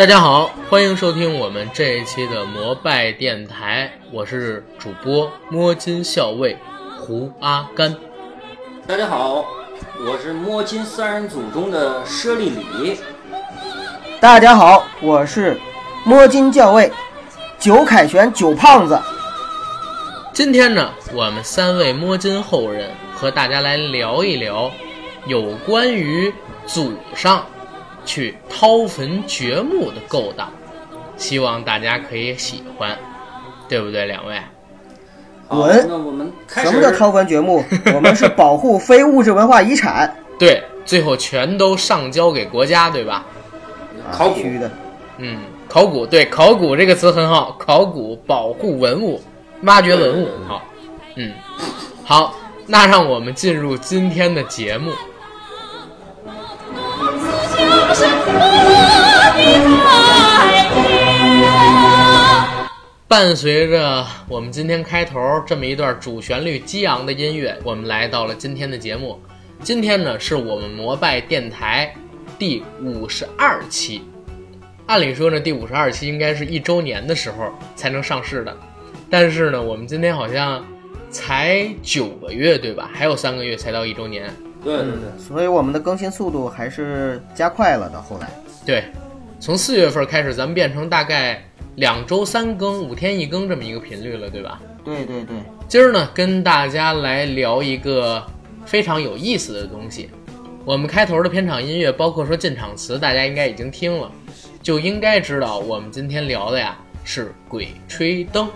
[0.00, 6.56] 大家好，欢迎收听我们这一期的摩拜电台，我是主播摸金校尉
[6.98, 7.94] 胡阿甘。
[8.86, 9.44] 大家好，
[9.98, 12.98] 我是摸金三人组中的佘丽丽。
[14.18, 15.60] 大家好，我是
[16.06, 16.90] 摸金校尉
[17.58, 18.98] 九凯旋九胖子。
[20.32, 24.70] 今天呢，我们三位摸金后人和大家来聊一聊
[25.26, 26.32] 有关于
[26.64, 27.44] 祖上
[28.04, 30.50] 去掏坟掘墓的勾当，
[31.16, 32.96] 希望大家可以喜欢，
[33.68, 34.06] 对不对？
[34.06, 34.40] 两位，
[35.48, 36.68] 好，滚那我们开始。
[36.68, 37.64] 什么叫掏坟掘墓？
[37.94, 40.14] 我们是保护非物质文化遗产。
[40.38, 43.24] 对，最后全都上交给国家，对吧？
[44.02, 44.70] 啊考古的。
[45.18, 49.20] 嗯，考古对，考古这个词很好，考古保护文物，
[49.64, 50.62] 挖掘文物，好，
[51.16, 51.32] 嗯，
[52.04, 52.34] 好，
[52.66, 54.90] 那让我们进入今天的节目。
[63.06, 69.20] 伴随着我们今天开头这么一段主旋律激昂的音乐，我们来到了今天的节目。
[69.62, 71.92] 今天呢，是我们摩拜电台
[72.38, 74.02] 第五十二期。
[74.86, 78.56] 按理说呢，第五十二期应该是一周年的时候才能上市的，
[79.10, 80.64] 但是呢，我们今天好像
[81.10, 82.88] 才九个月，对吧？
[82.92, 84.32] 还有三个月才到一周年。
[84.62, 87.88] 对对对，所以我们的更新速度还是加快了。
[87.90, 88.30] 的后来，
[88.64, 88.84] 对，
[89.38, 91.42] 从四月份开始，咱们变成大概
[91.76, 94.60] 两周三更、五天一更这么一个频率了，对吧？
[94.84, 95.36] 对对对，
[95.68, 98.24] 今儿呢，跟大家来聊一个
[98.64, 100.10] 非常有意思的东西。
[100.64, 104.10] 我们开头的片场音乐，包括说进场词，大家应该已经听了，
[104.62, 108.46] 就应该知道我们今天聊的呀是《鬼吹灯》。《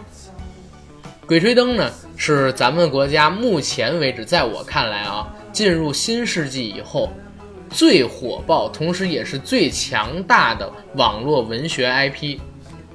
[1.26, 7.08] 鬼吹灯》呢，是咱们国家目前为止，在我看来啊，进入新世纪以后
[7.70, 12.38] 最火爆，同时也是最强大的网络文学 IP，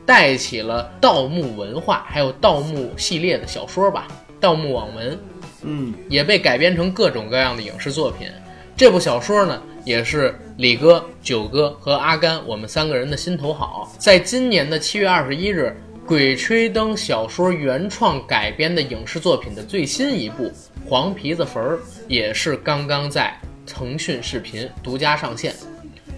[0.05, 4.07] 带起了盗墓文化，还有盗墓系列的小说吧，
[4.41, 5.17] 盗墓网文。
[5.63, 8.27] 嗯，也被改编成各种各样的影视作品。
[8.75, 13.89] 这部小说呢，也是李哥、九哥和阿甘我们三个人的心头好。
[13.97, 15.75] 在今年的七月二十一日，
[16.09, 20.45] 《鬼吹灯》小说原创改编的影视作品的最新一部
[20.83, 21.63] 《黄皮子坟》，
[22.07, 25.53] 也是刚刚在腾讯视频独家上线。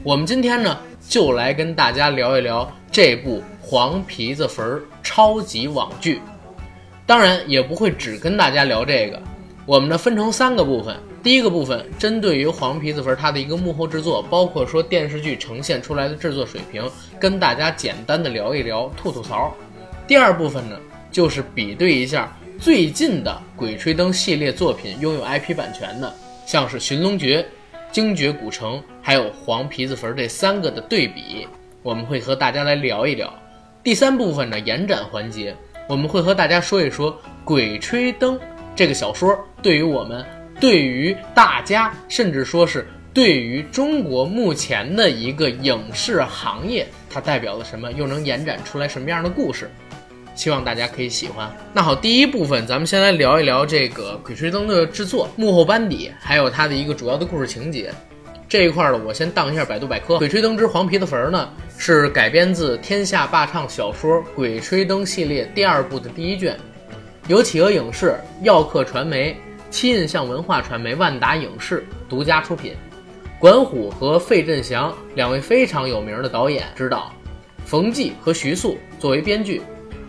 [0.01, 4.65] 我们今天呢，就来跟大家聊一聊这部《黄皮子坟》
[5.03, 6.21] 超级网剧。
[7.05, 9.21] 当然也不会只跟大家聊这个，
[9.65, 10.95] 我们呢分成三个部分。
[11.21, 16.81] 第一个部分针对于黄皮子坟它的一个幕后制作，包括说电视剧呈现出来的制作水平，
[17.19, 19.53] 跟大家简单的聊一聊，吐吐槽。
[20.11, 20.77] 第二部分呢，
[21.09, 26.13] 就是比对一下最近的《鬼吹灯》系列作品拥有 IP 版权的，
[26.45, 27.41] 像是《寻龙诀》
[27.93, 31.47] 《精绝古城》还有《黄皮子坟》这三个的对比，
[31.81, 33.33] 我们会和大家来聊一聊。
[33.81, 35.55] 第三部分呢，延展环节，
[35.87, 37.13] 我们会和大家说一说
[37.45, 38.37] 《鬼吹灯》
[38.75, 40.25] 这个小说对于我们、
[40.59, 49.71] 对于大家，甚至说是对于中国目前的一个影视行业，它代表了什么，又能延展出来什么样的故事。
[50.35, 51.51] 希望大家可以喜欢。
[51.73, 57.93] 那好，第一部分咱们先来聊一聊这个《鬼吹灯》的制作、幕后班底，还有它的一个主要的故事情节。
[58.47, 66.59] 这一块儿呢，我先当一下百度百科，《鬼吹灯之黄皮子坟》呢是改编自天下霸唱小说《鬼吹灯》系列第二部的第一卷，
[67.27, 69.37] 由企鹅影视、耀客传媒、
[69.69, 72.75] 七印象文化传媒、万达影视独家出品，
[73.39, 77.09] 管虎和费振祥两位非常有名的导演指导，
[77.63, 79.61] 冯骥和徐素作为编剧，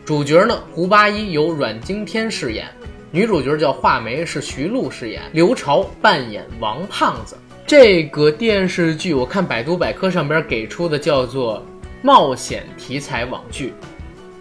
[0.05, 2.67] 主角呢胡八一由阮经天饰演，
[3.13, 7.37] 女主角叫画眉是徐璐饰演，刘潮扮演王胖子。
[7.65, 11.65] 这个电视剧我看百度百科上边给出的叫做
[12.03, 13.73] 冒险题材网剧。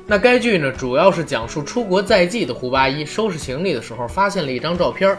[0.07, 5.15] 那该剧呢，主要是讲述出国在即的胡八一收拾行李的时候，发现了一张照片，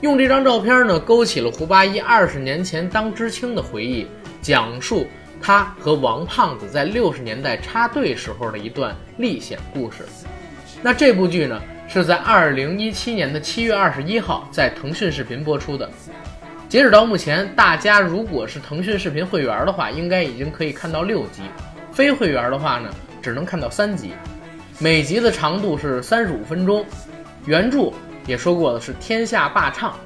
[0.00, 4.08] 用这张照片呢，勾起了胡八一二十年前当知青的回忆，
[4.42, 5.06] 讲述
[5.40, 10.04] 他和王胖子在六十年代插队时候的一段历险故事。
[10.82, 15.88] 那这部剧呢，是在二零一七年的七月二十一号在腾讯视频播出的。
[16.68, 21.42] 截止到目前，大家如果是腾讯视频会员的话，应该已经可以看到六集；
[21.90, 22.90] 非会员的话呢，
[23.22, 24.12] 只能看到三集。
[24.78, 26.84] 每集的长度是三十五分钟。
[27.46, 27.90] 原著
[28.26, 29.96] 也说过的是天下霸唱。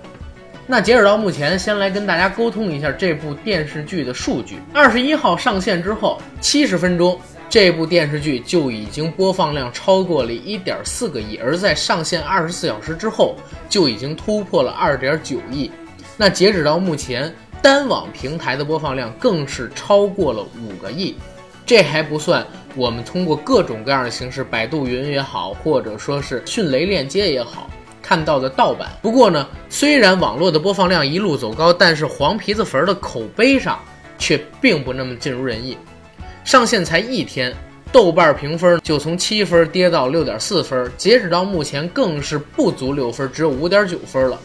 [0.66, 4.56] 那截止到目前，先来跟大家沟通一下这部电视剧的数据。
[4.72, 13.36] 二十一号上线之后，七十分钟，这部电视剧就已经播放量超过了一点四个亿，而在上线二十四小时之后，
[13.68, 15.70] 就已经突破了二点九亿。
[16.16, 21.16] 那截止到目前，单网平台的播放量更是超过了五个亿。
[21.64, 22.44] 这还不算
[22.74, 27.70] 我们通过各种各样的形式，百度云也好，或者说是迅雷链接也好，
[28.02, 28.90] 看到的盗版。
[29.00, 33.78] 不过呢，虽然网络的播放量一路走高，但是黄皮子坟的口碑上
[34.18, 35.78] 却并不那么尽如人意。
[36.44, 37.54] 上线才一天，
[37.92, 44.38] 豆瓣评分就从七分跌到六点四分，截止到目前更是不足六分，只有五点九分了。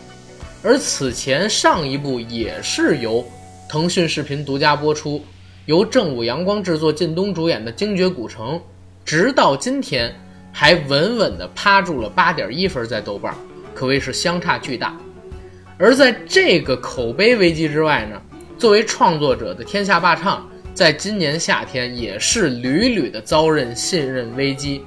[0.64, 3.26] 而此前上一部也是由
[3.70, 5.24] 腾讯视频独家播出，
[5.66, 8.56] 由正午阳光制作、靳东主演的《精绝古城》，
[9.06, 10.14] 直到今天
[10.60, 13.32] 还稳稳地趴住了八点一分在豆瓣，
[13.76, 14.98] 可谓是相差巨大。
[15.78, 18.20] 而在这个口碑危机之外呢，
[18.58, 24.84] 作为创作者的天下霸唱，在今年夏天也是屡屡的遭认信任危机，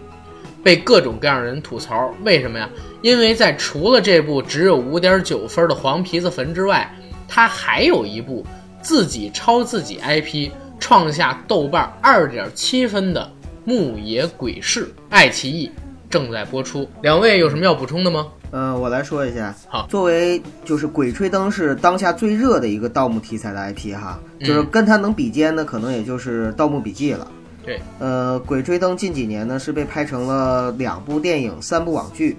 [0.61, 2.13] 被各种各样的人吐槽。
[2.25, 2.69] 为什么呀？
[3.01, 6.93] 因为在除了这部只有五点九分的《黄皮子坟》之外，
[7.29, 8.45] 他还有一部
[8.83, 10.51] 自己抄自己 IP，
[10.81, 13.31] 创下豆瓣二点七分的
[13.65, 15.71] 《牧野鬼市》，爱奇艺
[16.09, 16.89] 正在播出。
[17.03, 18.27] 两位有什么要补充的吗？
[18.53, 19.55] 嗯、我来说一下。
[19.69, 27.29] 好作为就是《鬼吹灯》是当下最热的一个盗墓题材的 IP 哈，嗯就是跟它能比肩的，可能也就是《盗墓笔记》了。
[27.65, 32.37] 对，呃，《鬼吹灯》近几年呢是被拍成了两部电影、三部网剧。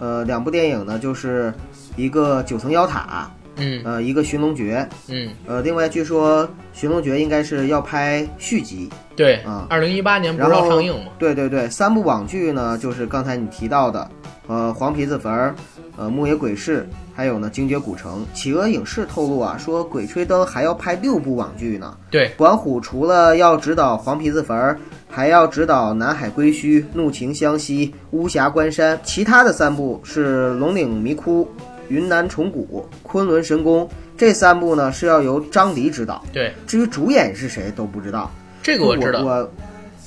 [0.00, 1.54] 呃，两部电影呢就是
[1.96, 4.86] 一个九层妖塔，嗯呃，一个寻龙诀。
[5.08, 8.88] 嗯，呃，另外据说寻龙诀应该是要拍续集。
[9.16, 11.10] 对啊，二零一八年不是要上映吗？
[11.18, 14.10] 对对对，三部网剧呢，就是刚才你提到的，
[14.48, 15.54] 呃，黄皮子坟儿，
[15.96, 16.84] 呃，牧野鬼市，
[17.14, 18.26] 还有呢，精绝古城。
[18.34, 21.96] 企鹅影视透露啊，说《鬼吹灯》还要拍六部网剧呢。
[22.10, 24.76] 对，管虎除了要指导黄皮子坟儿，
[25.08, 31.48] 还要指导南海归墟、怒晴湘西、巫峡关山，其他的三部是龙岭迷窟、
[31.88, 33.88] 云南虫谷、昆仑神宫。
[34.16, 38.30] 这三部呢是要由张黎执导，对，至于主演是谁都不知道。
[38.62, 39.22] 这个我知道。
[39.22, 39.50] 我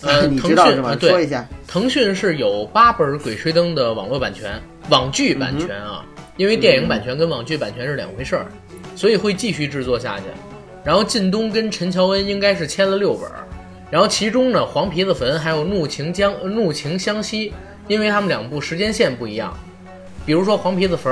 [0.02, 0.90] 呃， 你腾知道是吗？
[0.90, 1.46] 讯啊对说一下。
[1.68, 6.06] 腾讯是有八本《鬼吹灯》的网络版权、网剧版权啊，
[6.38, 8.46] 因为电影版权跟网剧版权是两回事儿，
[8.96, 10.24] 所以会继续制作下去。
[10.86, 13.44] 然后靳东跟陈乔恩应该是签了六本儿，
[13.92, 17.50] 然后其中呢，《黄皮子坟》还有《怒晴江呃怒晴湘西》，
[17.90, 19.54] 因为他们两部时间线不一样。
[20.26, 21.12] 比如说《黄皮子坟》，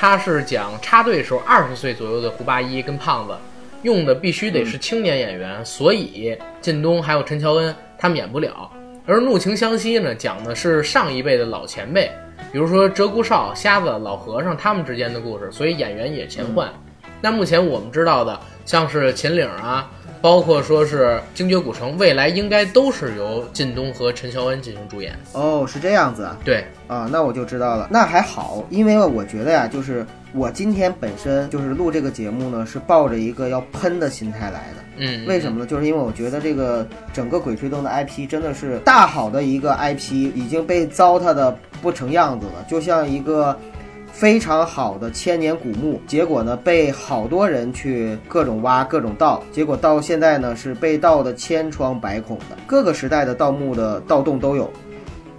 [0.00, 3.34] 它是讲插队时候二十岁左右的胡八一跟胖子，
[3.82, 8.72] 用的必须得是青年演员，所以靳东还有陈乔恩他们演不了。
[9.04, 12.10] 而《怒晴湘西》呢，讲的是上一辈的老前辈，
[12.50, 16.72] 比如说鹧鸪哨、瞎子、老和尚他们之间的故事，所以演员也前换。
[17.20, 19.86] 那目前我们知道的，像是秦岭啊，
[20.20, 25.18] 包括说是精绝古城，未来应该都是由靳东和陈乔恩进行主演。
[25.32, 26.36] 哦，是这样子啊。
[26.44, 27.88] 对，啊，那我就知道了。
[27.90, 34.84] 那还好，因为我觉得呀，就是我今天本身就是录这个节目呢，是抱着一个要喷的心态来的。
[34.98, 35.66] 嗯，为什么呢？
[35.66, 43.58] 就是因为我觉得这个整个《鬼吹灯》的 IP 真的是大好的一个 IP，已经被糟蹋的不成样子了，就像一个
[44.20, 54.70] 非常好的千年古墓，结果呢被好多人去各种挖、各种盗，结果到现在呢是被盗的千疮百孔的，各个时代的盗墓的盗洞都有。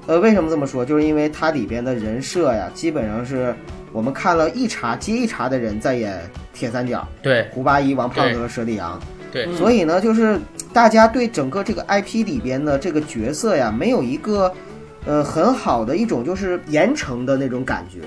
[0.08, 0.84] 呃，为什么这么说？
[0.84, 3.54] 就是因为它里边的人设呀，基本上是
[3.92, 6.20] 我们看了一茬接一茬的人在演
[6.52, 9.00] 铁三角，对胡八一、王胖子和佘丽阳。
[9.32, 10.40] 对，所以呢，就是
[10.74, 14.52] 大家对整个这个 IP 里边的这个角色呀，没有一个
[15.06, 18.00] 呃很好的一种就是严惩的那种感觉。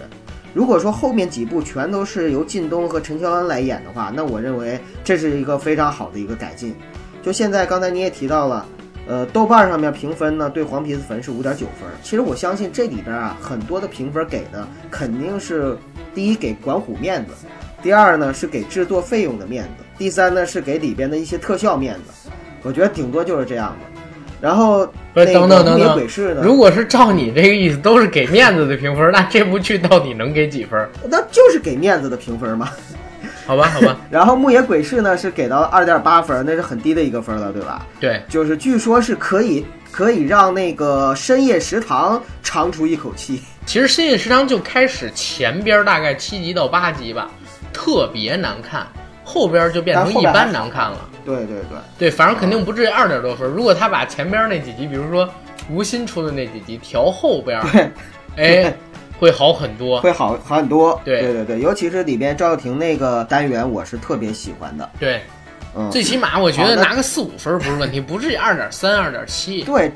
[0.55, 6.75] 如果说后面几部全都是由靳东和陈乔恩来演的话，那我认为这是一个非常好的一个改进。
[7.23, 8.65] 就现在刚才你也提到了，
[9.09, 11.89] 呃，豆瓣上面评分呢对《黄皮子坟》是五点九分。
[12.03, 15.77] 其实我相信这里边啊很多的评分给的肯定是
[16.15, 17.33] 第一给管虎面子，
[17.83, 22.31] 第二呢是给制作费用的面子，第三呢是给里边的一些特效面子。
[22.63, 23.94] 我觉得顶多就是这样的。
[24.41, 26.07] 然后不是等等等等
[26.43, 30.89] 如果是照你这个意思，都是给面子的评分， 那这部剧到底能给几分？
[31.09, 32.69] 那就是给面子的评分嘛。
[33.47, 37.87] 好吧，好吧， 然后牧野鬼市呢是给到二点八分，那是很低的一个分了，对吧？
[38.01, 43.43] 对，就是据说是可以可以让那个深夜食堂长出一口气。
[43.67, 47.31] 其实《深夜食堂》就开始前边大概七集到八集吧，
[47.73, 48.87] 特别难看，
[49.25, 50.99] 后边就变成一般难看了。
[51.25, 53.49] 对对对，对，反正肯定不至于二点多分。
[53.51, 55.29] 如果他把前边那几集，比如说
[55.71, 57.61] 吴昕出的那几集调后边，
[58.37, 58.75] 哎，
[59.19, 60.01] 会好很多。
[60.01, 61.01] 会好好很多。
[61.05, 64.91] 对对对对，尤其是里边赵又廷那个单元，我是特别喜欢的。
[64.99, 65.23] 对，
[65.75, 69.63] 嗯，最起码我觉得拿个四五分不是问题，不至于 二点三、二点七。
[69.63, 69.91] 对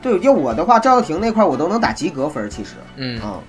[0.00, 2.70] 对，就我的话，赵又廷那块我都能打及格分，其实。
[2.96, 3.42] 嗯，嗯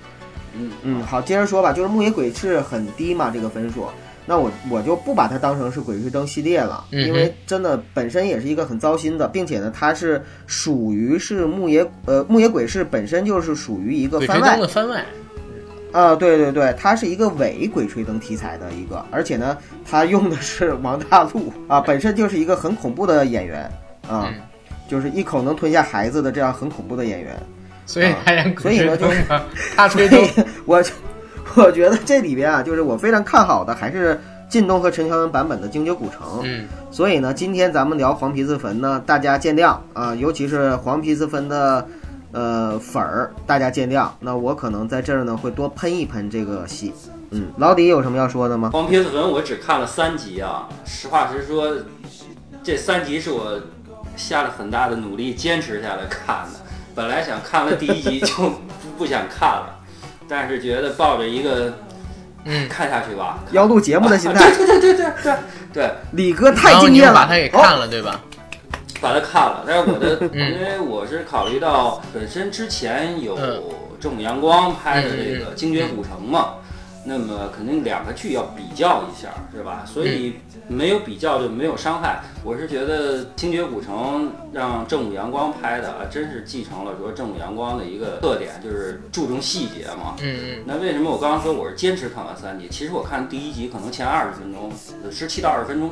[0.54, 3.88] 嗯嗯，好，接着说吧，就是牧野鬼是很低嘛，这个分数。
[4.24, 15.04] 那我我就不把它当成是《鬼吹灯》系列了，因为真的本身也是一个很糟心的，并且呢，它是属于是木野呃木野鬼市本身就是属于一个番外番外，
[15.90, 23.62] 啊，对对对，它是一个伪鬼吹灯题材的一个，而且呢，它用的是王大陆啊，本身就是一个很恐怖的演员
[24.08, 24.34] 啊，嗯
[24.88, 27.36] 就是一口能吞下孩子的这样很恐怖的演员。
[27.84, 28.06] 所以
[28.58, 29.42] 所以呢就灯嘛，
[29.74, 30.30] 他吹灯以，
[30.64, 30.80] 我
[31.56, 36.20] 我觉得这里边啊，就是我非常看好的还是靳东和陈乔恩版本的《精绝古城》。
[36.42, 41.86] 嗯，所以呢，今天咱们聊黄皮子坟呢，大家见谅啊，尤其是黄皮子坟的
[42.32, 44.08] 呃粉儿，大家见谅。
[44.20, 46.92] 那我可能在这儿呢会多喷一喷这个戏。
[47.30, 48.70] 嗯，老底有什么要说的吗？
[48.72, 51.74] 黄皮子坟我只看了三集啊，实话实说，
[52.62, 53.58] 这三集是我
[54.16, 56.60] 下了很大的努力坚持下来看的。
[56.94, 58.58] 本来想看了第一集 就不
[58.98, 59.78] 不想看了，
[60.28, 61.72] 但是觉得抱着一个
[62.44, 62.68] 嗯。
[62.68, 65.34] 看下去吧，要录节目的心态，对对对对对
[65.72, 67.10] 对，李哥太敬业了。
[67.10, 68.20] 你把他给看哦了，对吧？
[69.00, 73.62] 把他看了，但是我的， 嗯因为我是考虑到本身之前有嗯。
[74.00, 76.54] 正午阳光拍的这个《精绝古城》嘛，
[77.04, 79.84] 那么肯定两个剧要比较一下，是吧？
[79.84, 80.34] 所以
[80.68, 82.20] 没有比较就没有伤害。
[82.44, 90.14] 我是觉得《精绝古城》让正午阳光拍的啊，真是继承了说正午阳光的一个特点，就是注重细节嘛。
[90.22, 92.68] 嗯嗯那为什么我刚刚说我是坚持看完三集？
[92.70, 94.70] 其实我看第一集可能前二十分钟，
[95.10, 95.90] 十七到二十分钟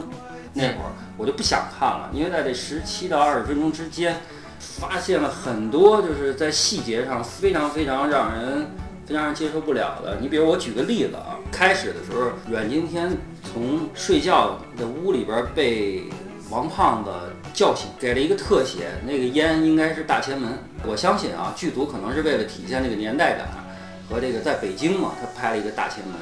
[0.53, 4.17] 那会儿我就不想看了，因为在这十七到二十分钟之间，
[4.61, 8.67] 发现了很多就是在细节上非常非常让人
[9.11, 10.17] 让人接受不了的。
[10.21, 13.11] 你比如我举个例子啊，开始的时候阮经天
[13.43, 16.05] 从睡觉的屋里边被
[16.51, 17.11] 王胖子
[17.53, 20.51] 叫醒，给了一个特写，那个烟应该是大前门。
[20.87, 23.47] 我相信啊，剧组可能是为了体现这个年代感
[24.09, 26.15] 和这个在北京嘛，他拍了一个大前门。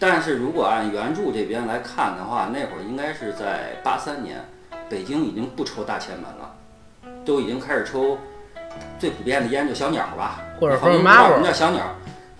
[0.00, 4.44] 但是如果按原著这边来看的话，那会儿应该是在八三年，
[4.88, 6.54] 北京已经不抽大前门了，
[7.24, 8.16] 都已经开始抽
[8.96, 11.82] 最普遍的烟就小鸟吧，或者说好多人不知道 Marlboro 什么叫小鸟，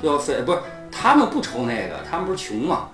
[0.02, 0.58] 就非不是
[0.90, 2.88] 他们不抽那个，他们不是穷嘛，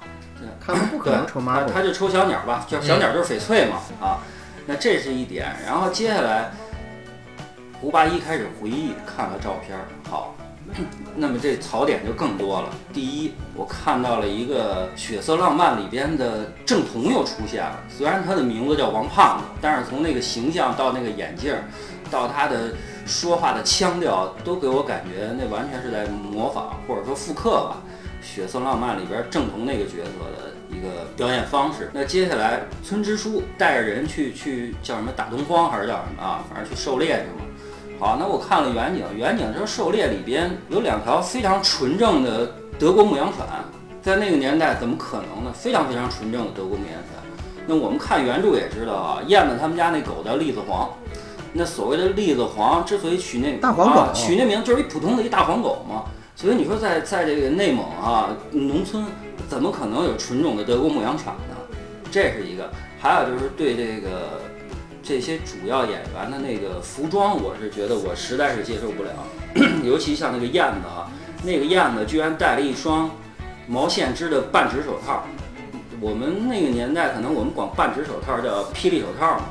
[0.65, 1.73] 他们不可，能抽他 Marvel。
[1.73, 4.19] 他就抽小鸟吧，叫小鸟就是翡翠嘛、啊，
[4.67, 5.55] 那这是一点。
[5.65, 6.51] 然后接下来，
[7.81, 10.35] 胡八一开始回忆看了照片儿，好，
[11.15, 12.71] 那么这槽点就更多了。
[12.93, 21.65] 第一，我看到了一个《血色浪漫》里边的郑彤又出现了，虽然他的名字叫王胖子，但是从那个形象到那个眼镜儿，
[22.11, 22.73] 到他的
[23.07, 27.83] 说话的腔调，都给我感觉那完全是在模仿或者说复刻吧。
[28.27, 31.91] 《血色浪漫》里边郑彤那个角色的一个表演方式。
[31.93, 36.43] 那接下来，村支书带着人去去叫什么打东荒还是叫什么啊？
[36.49, 37.45] 反正去狩猎去嘛。
[38.01, 43.45] 好，那我看了远景，远景说狩猎里边有两条非常纯正的德国牧羊犬，
[44.01, 45.53] 在那个年代怎么可能呢？
[45.53, 47.31] 非常非常纯正的德国牧羊犬。
[47.67, 50.89] 那我们看原著也知道啊，燕子他们家那狗叫栗子黄。
[51.55, 56.05] 那所谓的栗子黄之所以取那大黄狗啊取那名就是一普通的一大黄狗嘛。
[56.37, 59.07] 所以你说在在这个内蒙啊，农村
[59.49, 61.57] 怎么可能有纯种的德国牧羊犬呢？
[62.11, 62.69] 这是一个，
[63.01, 64.41] 还有就是对这个
[65.01, 69.11] 这些主要演员的那个服装，我是觉得我实在是接受不了，
[69.85, 71.09] 尤其像那个燕子啊，
[71.45, 73.09] 那个燕子居然戴了一双
[73.69, 75.23] 毛线织的半指手套。
[76.01, 79.45] 我们那个年代，可能我们管半指手套叫霹雳手套嘛。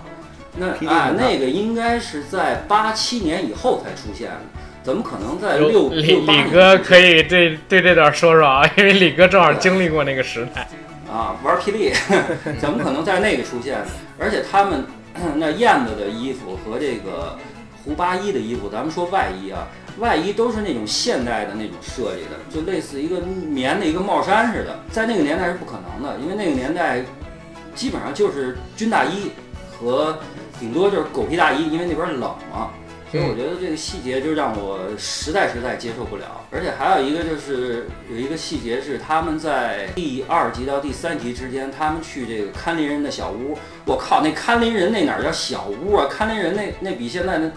[0.55, 4.39] 那啊，那个应该是在八七年以后才出现的，
[4.83, 10.67] 怎么可能在六六八年李哥可以对对这段说说啊， 因为李哥正好经历过那个时代。
[11.12, 11.91] 啊，玩霹雳，
[12.60, 13.77] 怎么可能在那个出现？
[14.17, 14.83] 而且他们
[15.38, 17.38] 那燕子的衣服和这个
[17.83, 19.67] 胡八一的衣服，咱们说外衣啊，
[20.00, 27.03] 外衣都是那种现代的那种设计的，就类似一个棉的一个帽衫似的，在那个年代是不可能的，因为那个年代
[27.75, 29.29] 基本上就是军大衣
[29.72, 30.17] 和
[30.63, 32.70] 顶多就是狗皮大衣，因为那边冷嘛。
[33.12, 46.08] 所以我觉得这个细节就让我实在实在接受不了，而且还有一个就是有一个细节是他们在第二集到第三集之间，他们去这个看林人的小屋，我靠，那看林人那哪儿叫小屋啊？
[46.10, 47.51] 看林人那那比现在那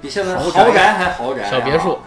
[0.00, 1.98] 比现在豪宅豪宅还豪宅、啊，小别墅，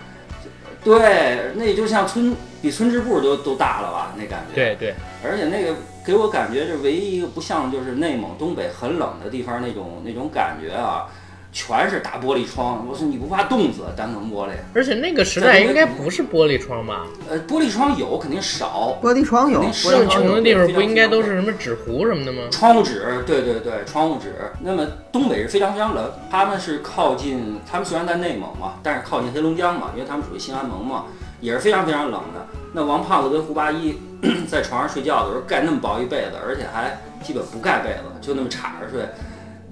[0.84, 4.16] 对，那就像村比村支部都都大了吧？
[4.18, 4.56] 那感觉。
[4.56, 5.76] 对对，而且那个
[6.06, 11.06] 给我感觉，就唯一一个不像就是内蒙东北很冷的地方那种那种感觉啊，
[11.52, 12.86] 全是大玻璃窗。
[12.90, 13.92] 我说你不怕冻死啊？
[13.96, 17.06] 单层玻璃，而且那个时代应该不是玻璃窗吧？
[17.30, 22.44] 呃，玻璃窗有肯定少，玻璃窗有，肯定是玻璃窗有这么穷的地方不应该都是什么纸糊什么的吗？
[22.50, 24.34] 窗户纸，对对对，窗户纸。
[24.62, 31.06] 那么东北是非常非常冷，他们是靠近，他们虽然在内蒙嘛，但是靠近黑龙江嘛，因为他们属于新安盟嘛，
[31.42, 32.48] 也是非常非常冷的。
[32.72, 33.98] 那王胖子跟胡八一
[34.50, 39.08] 在床上睡觉的时候盖那么薄一被子，而且还基本不盖被子，就那么插着睡，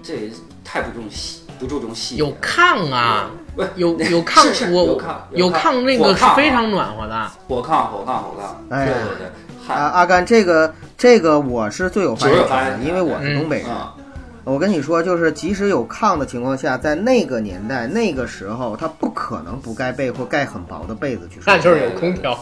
[0.02, 0.32] 这
[0.64, 2.34] 太不重细不注重细节有。
[2.42, 7.28] 炕啊，不是有有炕 是是，我有炕有炕炕，那个是非常暖和的。
[7.48, 13.68] 火炕火炕火炕，哎对对对，啊，阿甘，这个这个我是最有发言权的，因为我是东北人。
[13.70, 14.04] 嗯，
[14.44, 21.44] 我跟你说，就是即使有炕的情况下，在那个年代、那个时候，他不可能不盖被或盖很薄的被子去睡。
[21.48, 22.34] 那就是有空调，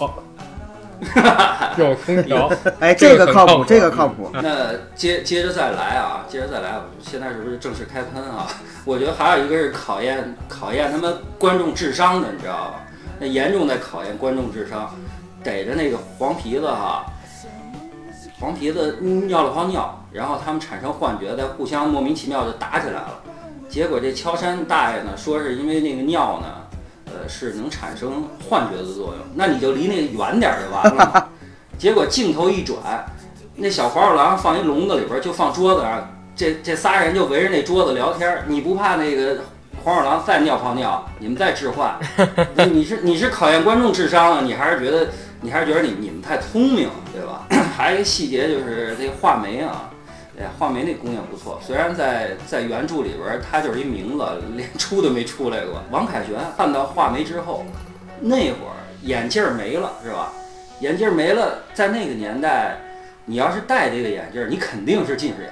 [1.78, 2.52] 有空调。
[2.80, 4.30] 哎，这这个靠谱，这个靠谱。
[4.34, 8.48] 那接接着再来啊，接着再来，我现在是不是正式开喷啊？
[8.86, 12.82] 我觉得还有一个是考验考验他们观众智商的，你知道吧？
[13.20, 14.94] 那严重在考验观众智商，
[15.44, 17.06] 逮着那个黄皮子哈，
[18.40, 23.20] 黄皮子尿了泡尿，然后他们产生幻觉，在互相莫名其妙就打起来了。
[23.68, 26.48] 结果这敲山大爷呢，说是因为那个尿呢，
[27.22, 31.30] 呃，是能产生幻觉的作用，那你就离那个远点儿就完了。
[31.78, 32.78] 结果镜头一转，
[33.56, 38.44] 那小黄鼠狼放一笼子里边儿，就放桌子上，这这仨人就围着那桌子聊天儿。
[38.48, 39.38] 你不怕那个
[39.84, 41.98] 黄鼠狼再尿泡尿，你们再置换？
[42.56, 44.42] 你你是你是考验观众智商啊？
[44.44, 45.10] 你还是觉得
[45.42, 47.46] 你还是觉得你你们太聪明，对吧？
[47.76, 49.90] 还有一个细节就是这画眉啊。
[50.38, 54.26] 哎，画眉那姑娘不错，虽然在在原著里边她就是一名字，
[54.56, 55.82] 连出都没出来过。
[55.92, 57.66] 王凯旋看到画眉之后，
[58.20, 60.34] 那会儿眼镜儿没了，是吧？
[60.82, 62.78] 眼镜儿没了，在那个年代，
[63.24, 65.52] 你要是戴这个眼镜儿，你肯定是近视眼；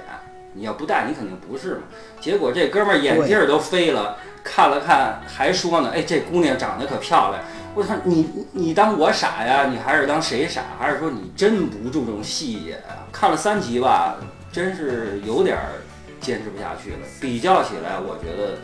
[0.52, 1.82] 你要不戴，你肯定不是嘛。
[2.20, 7.42] 结果这哥们儿眼镜儿都飞了，看了看，还说呢：“哎，这姑娘长得可漂亮。”
[7.74, 9.66] 我操，你你当我傻呀？
[9.66, 10.62] 你还是当谁傻？
[10.78, 13.08] 还是说你真不注重细节啊？
[13.10, 14.16] 看了三集吧，
[14.54, 15.82] 真是有点儿
[16.20, 16.98] 坚持不下去了。
[17.20, 18.56] 比较起来，我觉得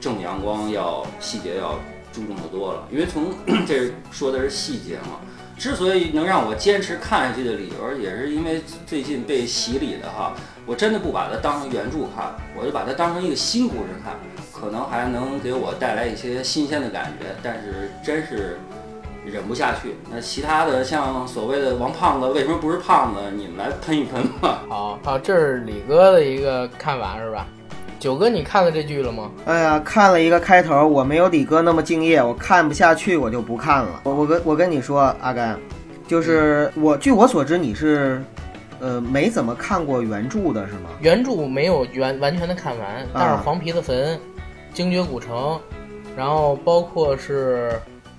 [0.00, 1.78] 正阳光要细节要
[2.10, 3.34] 注重的多了，因为从
[3.68, 5.20] 这说的是细节嘛。
[5.58, 10.34] 之所以能让我坚持看下去的理由，也是因为最近被洗礼的哈，
[10.66, 14.16] 我真的不把它当成原著看，我就把它当成一个新故事看，
[14.52, 18.58] 可能还能给我带来一些新鲜的感觉，但是真是
[19.30, 19.94] 忍不下去。
[20.10, 24.62] 那其他的像所谓的王胖子为什么不是胖子，你们来喷一喷吧。
[24.68, 27.46] 好好，这是李哥的一个看法是吧？
[27.98, 29.30] 九哥，你看了这剧了吗？
[29.46, 34.00] 哎呀，看了一个开头，我没有李哥那么敬业，我看不下去，我就不看了。
[34.04, 35.58] 我我跟我跟你说，阿甘，
[36.06, 38.22] 就是我据我所知，你是
[38.80, 40.90] 呃没怎么看过原著的是吗？
[41.00, 44.20] 原著没有完完全的看完，但是啊黄皮子坟、
[44.74, 45.58] 精绝古城，
[46.14, 47.72] 然后包括是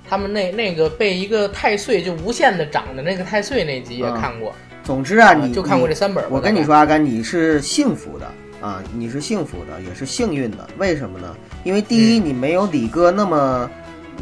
[0.10, 6.30] 他们那那个被一个太岁就无限的长的那个太岁那集也啊看过，总之啊，你就看过这三本吧。
[6.32, 10.68] 我跟你说，阿甘，你是幸福的啊，你是幸福的，也是幸运的。
[10.78, 11.36] 为什么呢？
[11.64, 13.70] 因为第一，你没有李哥那么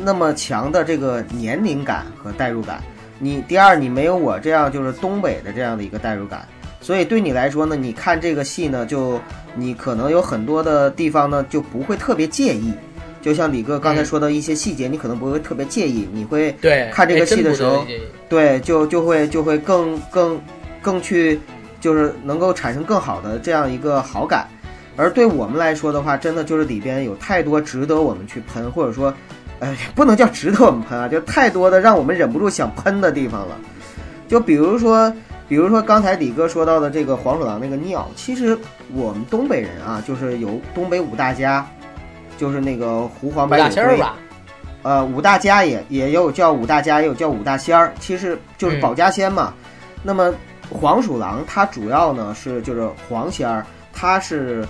[0.03, 2.79] 那么强的这个年龄感和代入感；
[3.19, 6.47] 你第二，你没有我这样就是东北的这样的一个代入感。
[6.81, 9.19] 所以对你来说呢，你看这个戏呢，就
[9.55, 12.73] 你可能有很多的地方呢就不会特别介意。
[13.25, 17.83] 就像李哥刚才嗯说的一些细节，你可能不会特别介意，你会对看这个戏的时候
[18.29, 20.39] 对，就就会就会更更
[20.79, 21.39] 更去，
[21.81, 24.47] 就是能够产生更好的这样一个好感。
[24.95, 29.11] 而对我们来说的话，真的就是里边有太多值得我们去喷，或者说，
[29.57, 33.57] 呃，不能叫值得我们喷啊，就太多的让我们忍不住想喷的地方了。
[34.27, 35.11] 就比如说，
[35.47, 38.55] 比如说刚才李哥说到的这个黄鼠狼那个尿，其实
[38.93, 41.67] 我们东北人啊，就是有东北五大家，
[42.37, 44.17] 就是那个狐黄白大柳灰，仙儿吧？
[44.83, 49.53] 呃，五大家也也有叫五大家，也有叫五大仙儿，其实就是嗯保家仙嘛。
[50.03, 50.33] 那么
[50.69, 54.63] 黄鼠狼它主要呢是就是黄仙儿，它是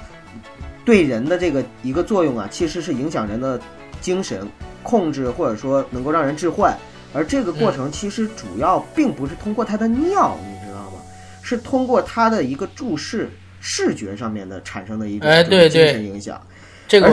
[0.86, 3.60] 对人的这个一个作用啊，其实是影响人的
[4.00, 4.48] 精神
[4.84, 6.74] 控制，或者说能够让人致幻。
[7.14, 11.00] 而这个过程其实主要并不是通过它的尿，你知道吗？
[11.42, 16.42] 是通过它的一个注视视觉上面的产生的一种精对神影响。
[16.88, 17.12] 这个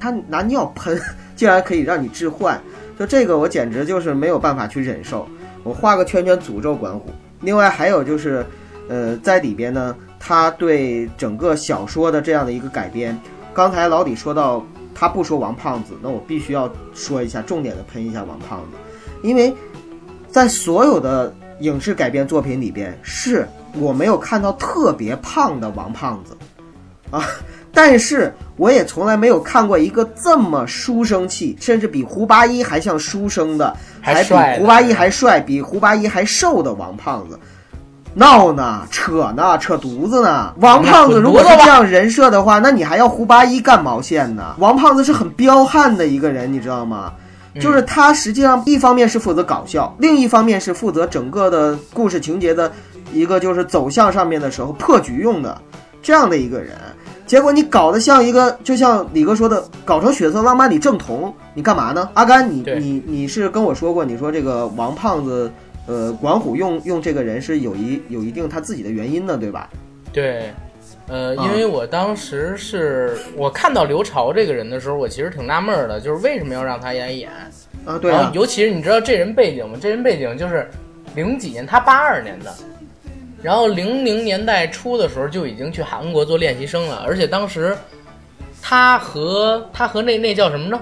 [0.00, 1.00] 他拿尿喷，
[1.36, 2.60] 竟然可以让你置换，
[2.98, 5.28] 就这个我简直就是没有办法去忍受。
[5.62, 7.10] 我画个圈圈诅咒管虎。
[7.42, 8.44] 另外还有就是，
[8.88, 13.18] 呃，在里边呢，他对整个小说的这样的一个改编，
[13.52, 18.76] 刚才老李说到他不说王胖子，那我必须要说一下，重点的喷一下王胖子，
[19.22, 19.54] 因为
[20.28, 26.36] 在所有的影视改编作品里边，是我没有看到特别胖的王胖子，
[27.10, 27.22] 啊。
[27.82, 37.40] 但是我也从来没有看过一个这么书生气，甚至比胡八一还像书生的，还比胡八一还帅，比胡八一还瘦的王胖子。
[38.12, 40.52] 闹呢，扯呢，扯犊子呢！
[40.60, 44.54] 王胖子如果是这样人设的话，那你还要胡八一干毛线呢？
[44.58, 47.14] 王胖子是很彪悍的一个人，你知道吗？
[47.58, 52.70] 就是他实际上一方面是负责搞笑，另一方面是负责整个的故事情节的
[53.10, 55.58] 一个就是走向上面的时候破局用的
[56.02, 56.76] 这样的一个人。
[57.30, 62.10] 结果你搞得像一个，就像李哥说的，搞成血色浪漫里正统，你干嘛呢？
[62.14, 65.48] 阿甘，你你你是跟我说过，你说这个王胖子，
[65.86, 69.70] 呃，管虎用用这个人是有一有一定他自己的原因的，对吧？
[70.12, 70.52] 对，
[71.06, 77.30] 呃，啊因为我当时是我看到刘潮这个人的时候，我其实挺纳闷儿的，就是为什么要让他演一演？
[77.84, 79.78] 啊，对啊，然后尤其是你知道这人背景吗？
[79.80, 80.68] 这人背景就是
[81.14, 82.52] 零几年，他八二年的，
[83.42, 87.76] 然后零零年代初的时候就已经去韩国做练习生了，而且当时
[88.60, 90.80] 他和他和那那叫什么呢？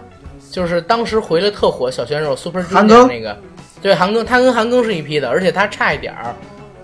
[0.50, 3.36] 就是当时回来特火小鲜肉 Super Junior 那个，
[3.82, 6.34] 对韩庚，他跟韩庚是一批的，而且他差一点儿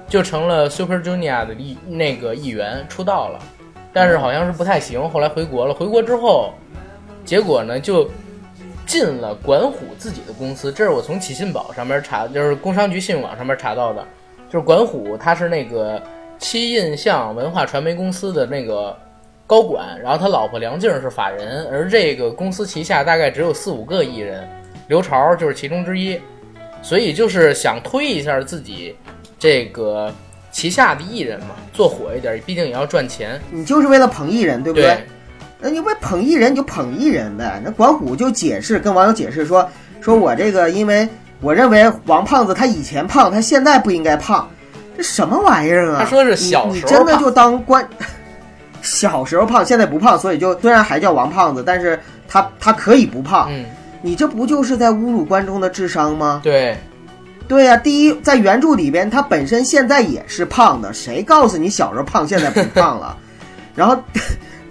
[0.06, 3.38] 就成了 Super Junior 的一那个一员出道了，
[3.92, 5.72] 但是好像是不太行，后来回国了。
[5.72, 6.52] 回国之后，
[7.24, 8.08] 结果呢就
[8.86, 14.06] 进了管虎自己的公司，这是我从启信宝上面查，就是工商局信用网上面查到的，
[14.50, 16.00] 就是管虎他是那个
[16.38, 18.96] 七印象文化传媒公司的那个
[19.46, 24.48] 高管，然后他老婆梁静是法人，而这个公司旗下大概只有四五个艺人，
[24.88, 26.20] 刘潮就是其中之一，
[26.82, 28.96] 所以就是想推一下自己
[29.38, 30.12] 这个
[30.50, 33.40] 旗下的艺人嘛，做火一点，毕竟也要赚钱。
[33.50, 34.98] 你就是为了捧艺人，对不对对？
[35.60, 37.60] 那你为捧艺人你就捧艺人呗。
[37.64, 39.68] 那管虎就解释，跟网友解释说，
[40.00, 41.08] 说我这个因为
[41.44, 44.48] 我认为王胖子他以前胖，他现在不应该胖，
[44.96, 45.98] 这什么玩意儿啊？
[46.00, 47.86] 他说是小时候你真的就当官，
[48.80, 53.48] 小时候胖，现在不胖，所以就虽然还叫王胖子，但是他他可以不胖。
[53.50, 53.66] 嗯，
[54.00, 56.40] 你这不就是在侮辱观众的智商吗？
[56.42, 56.78] 对，
[57.46, 63.14] 对呀、第一，在原著里边，他本身现在也是胖的，谁告诉你小时候胖，现在不胖了？
[63.76, 63.94] 然后，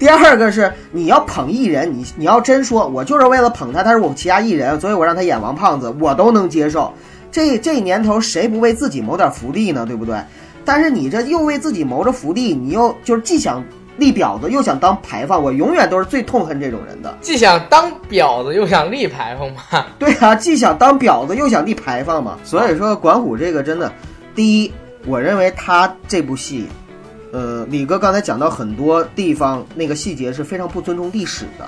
[0.04, 6.94] 第二个是你要捧艺人，你你要真说我就是为了捧他，他是我旗下艺人，所以我让他演王胖子，我都能接受。
[7.32, 9.86] 这这年头谁不为自己谋点福利呢？
[9.86, 10.18] 对不对？
[10.66, 13.64] 但是你这又为自己谋着福利，你又就是既想
[13.96, 17.18] 立婊子，又想当牌坊，我永远都是最痛恨这种人的。
[17.22, 19.86] 既想当婊子又想立牌坊嘛。
[19.98, 22.38] 对啊，既想当婊子又想立牌坊嘛。
[22.44, 23.90] 所以说，管虎这个真的，
[24.36, 24.74] 第一，
[25.06, 26.68] 我认为他这部戏，
[27.34, 31.68] 呃，李哥刚才讲到很多地方那个细节是非常不尊重历史的，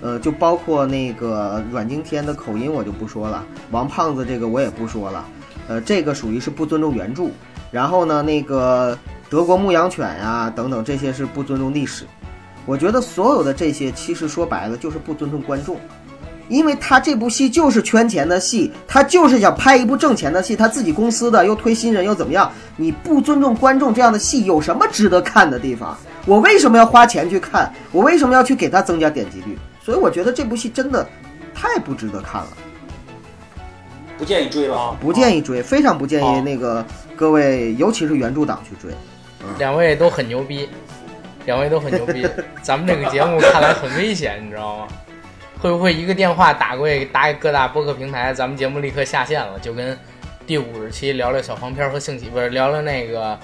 [0.00, 5.24] 呃，就包括那个阮经天的口音我就不说了，王胖子这个我也不说了，
[5.66, 7.24] 呃，这个属于是不尊重原著。
[7.72, 8.96] 然后呢，那个
[9.28, 12.04] 德国牧羊犬呀、等等这些是不尊重历史。
[12.64, 15.80] 我觉得所有的这些其实说白了就是不尊重观众。
[16.48, 22.50] 因为他这部戏就是圈钱的戏，他就是想拍一部挣钱的戏，他自己公司的又推新人又怎么样？
[22.76, 25.96] 你不尊重观众，这样的戏有什么值得看的地方？
[26.24, 27.72] 我为什么要花钱去看？
[27.92, 29.58] 我为什么要去给他增加点击率？
[29.84, 31.06] 所以我觉得这部戏真的
[31.54, 32.48] 太不值得看了，
[34.18, 34.76] 不建议追了。
[34.76, 38.92] 啊，不建议追，非常不建议那个各位，尤其是原著党去追。
[39.58, 40.68] 两位都很牛逼，
[41.44, 42.26] 两位都很牛逼。
[42.62, 44.88] 咱们这个节目看来很危险，你知道吗？
[45.60, 49.58] 会不会一个电话打过去，打给各大播客平台，咱们节目立刻下线了？
[49.60, 49.98] 就跟
[50.46, 53.38] 第五十期聊聊小黄片和性喜，不是聊聊那个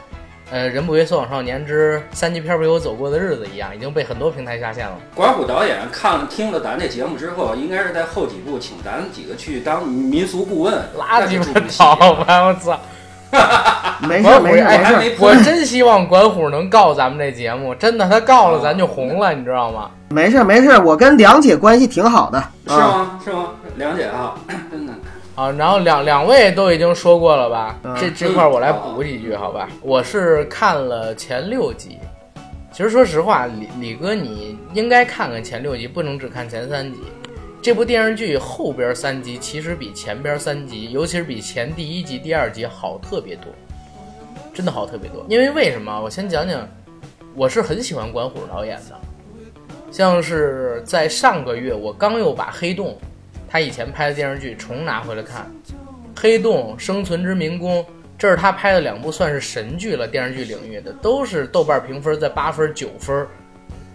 [0.51, 4.97] 呃《人不为所往少年之三级片为我走过的日子》一样，已经被很多平台下线了。
[5.15, 11.45] 管虎导演看听了咱这节目之后，应该是在后几部请咱几个去当民俗顾问，拉鸡巴
[11.79, 12.43] 倒吧！
[12.45, 12.79] 我操！
[14.09, 19.91] 没事没事哎没事，没 我真希望管虎能告咱们这节目，真的，他告了咱就红了，你知道吗？
[20.11, 22.43] 没事没事，我跟梁姐关系挺好的。
[22.67, 22.79] 是啊？
[22.89, 23.21] 吗？
[23.25, 23.49] 是吗？
[23.77, 24.35] 梁姐啊，
[24.71, 24.93] 真的。
[25.35, 27.77] 啊，然后两两位都已经说过了吧？
[27.85, 29.67] 嗯这这块儿我来补几句，好吧？
[29.81, 31.99] 我是看了前六集，
[32.71, 37.01] 其实说实话，李李哥你应该看看前六集，不能只看前三集。
[37.63, 43.45] 这部电视剧后边三集其实比前边三集，尤其是比前第一集、第二集好特别多，
[44.53, 45.25] 真的好特别多。
[45.29, 46.03] 因为为什么？
[46.03, 46.69] 我先讲讲，
[47.37, 49.01] 我是很喜欢管虎导演的，
[49.93, 52.89] 像是在上个月我刚又把《黑洞》
[53.49, 55.49] 他以前拍的电视剧重拿回来看，
[56.21, 57.81] 《黑洞》《生存之民工》，
[58.19, 63.25] 这是他拍的两部算是神剧了，电视剧领域的都是豆瓣评分在八分九分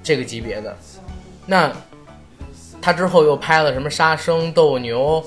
[0.01, 0.73] 这个级别的。
[1.45, 1.69] 那
[2.87, 5.21] 他之后又拍了什么《杀生》《斗牛》《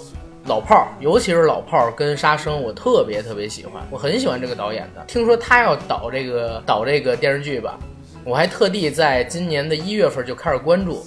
[0.49, 5.05] 老炮儿》，尤其是《老炮儿》跟《杀生》，我特别特别喜欢，我很喜欢这个导演的。
[5.07, 7.79] 听说他要导这个导这个电视剧吧，
[8.25, 11.05] 我还特地在今年的一月份就开始关注。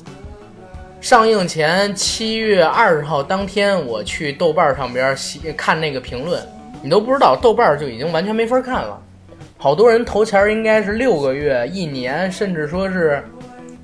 [1.01, 6.39] 上映前七月二十号当天，我去豆瓣上边写看那个评论，
[6.83, 9.01] 你都不知道，豆瓣就已经完全没法看了。
[9.57, 13.23] 好多人投钱儿应该是六个月、一年，甚至说是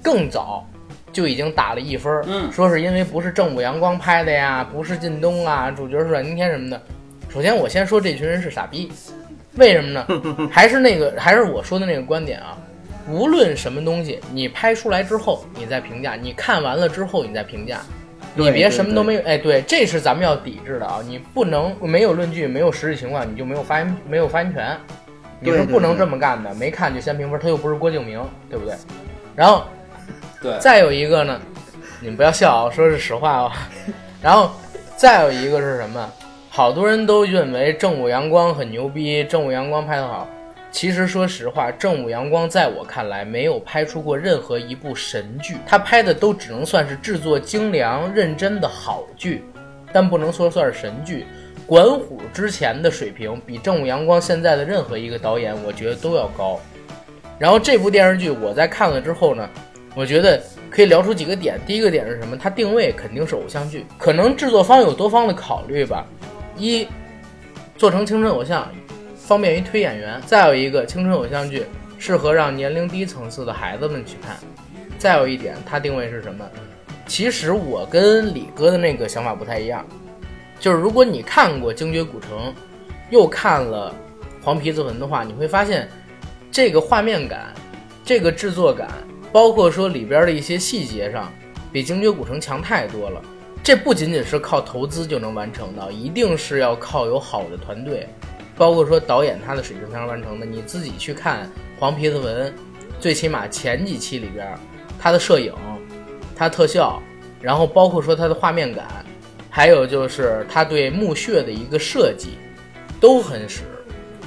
[0.03, 0.63] 更早。
[1.12, 6.82] 就已经打了一分儿，嗯说是因为不是正午阳光拍的呀，不是靳东啊，主角是阮经天什么的。
[7.30, 8.91] 首先，我先说这群人是傻逼，
[9.56, 10.06] 为什么呢？
[10.52, 12.58] 还是那个，还是我说的那个观点啊。
[13.08, 17.80] 无论什么东西，你拍出来之后，你再评价；你看完了之后，你再评价。
[18.36, 21.02] 你别什么都没有，哎，对，这是咱们要抵制的啊！
[21.06, 24.78] 你不能没有论据，没有实际情况，你就没有发言没有发言权，
[25.39, 26.54] 你不能这么干的。
[26.54, 28.76] 没看就先评分，他又不是郭敬明，对不对？
[29.36, 29.65] 然后
[30.41, 31.39] 对，再有一个呢，
[31.99, 33.52] 你们不要笑啊，说是实话啊。
[34.21, 34.52] 然后
[34.95, 36.10] 再有一个是什么？
[36.49, 40.28] 好多人都认为正午阳光很牛逼，正午阳光拍得好。
[40.71, 49.43] 其实说实话，正午阳光在我看来没有拍出过任何一部神剧，他拍的都只能算是制作精良、认真的好剧，
[49.91, 51.25] 但不能说算是神剧。
[51.65, 56.60] 管虎之前的水平比正午阳光现在的任何一个导演，我觉得都要高。
[57.38, 59.49] 然后这部电视剧我在看了之后呢，
[59.99, 61.59] 我觉得可以聊出几个点。
[61.67, 62.38] 第一个点是什么？
[62.38, 66.07] 它定位肯定是偶像剧，可能制作方有多方的考虑吧。
[66.55, 66.88] 一，
[67.75, 68.65] 做成青春偶像，
[69.17, 71.65] 方便于推演员；再有一个，青春偶像剧
[71.97, 74.38] 适合让年龄低层次的孩子们去看。
[74.97, 76.45] 再有一点，它定位是什么？
[77.05, 79.85] 其实我跟李哥的那个想法不太一样，
[80.62, 82.29] 就是如果你看过《精绝古城》，
[83.09, 83.93] 又看了
[84.45, 85.89] 《黄皮子坟》的话，你会发现
[86.49, 87.53] 这个画面感、
[88.05, 88.88] 这个制作感，
[89.31, 91.31] 包括说里边的一些细节上，
[91.71, 93.21] 比《精绝古城》强太多了。
[93.61, 98.07] 这不仅仅是靠投资就能完成的，一定是要靠有好的团队，
[98.55, 100.45] 包括说导演他的水平才能完成的。
[100.45, 101.45] 你自己去看
[101.79, 102.51] 《黄皮子坟》，
[102.99, 104.57] 最起码前几期里边，
[104.97, 105.53] 它的摄影、
[106.35, 106.99] 它特效，
[107.41, 108.87] 然后包括说它的画面感，
[109.49, 112.29] 还有就是它对墓穴的一个设计，
[112.99, 113.63] 都很实，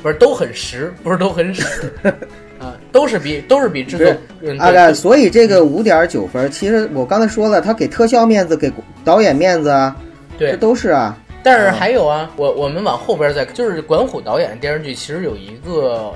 [0.03, 1.93] 不是都很实，不是都很实
[2.63, 4.07] 啊，都是比都是比制作
[4.39, 8.73] 不是嗯阿甘，对所以这个五点九分，其实我刚才说了，他给特效面子，给
[9.05, 9.97] 导演面子啊，
[10.39, 11.19] 对这都是啊。
[11.43, 16.13] 但是还有啊，我我们往后边再，就是管虎导演的电视剧，其实有一个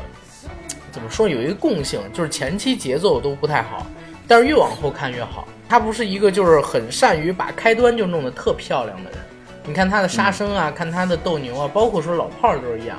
[0.93, 3.85] 怎么说，有一个共性，就是前期节奏都不太好，
[4.29, 5.49] 但是越往后看越好。
[5.69, 9.19] 他不是一个就是很善于把开端就弄得特漂亮的人。
[9.67, 12.97] 你看他的杀生啊，看他的斗牛啊，包括说老炮儿都是一样。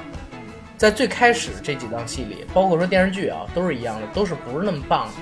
[0.78, 5.14] 在最开始这几档戏里，包括说电视剧啊，都是一样的，都是不是那么棒的。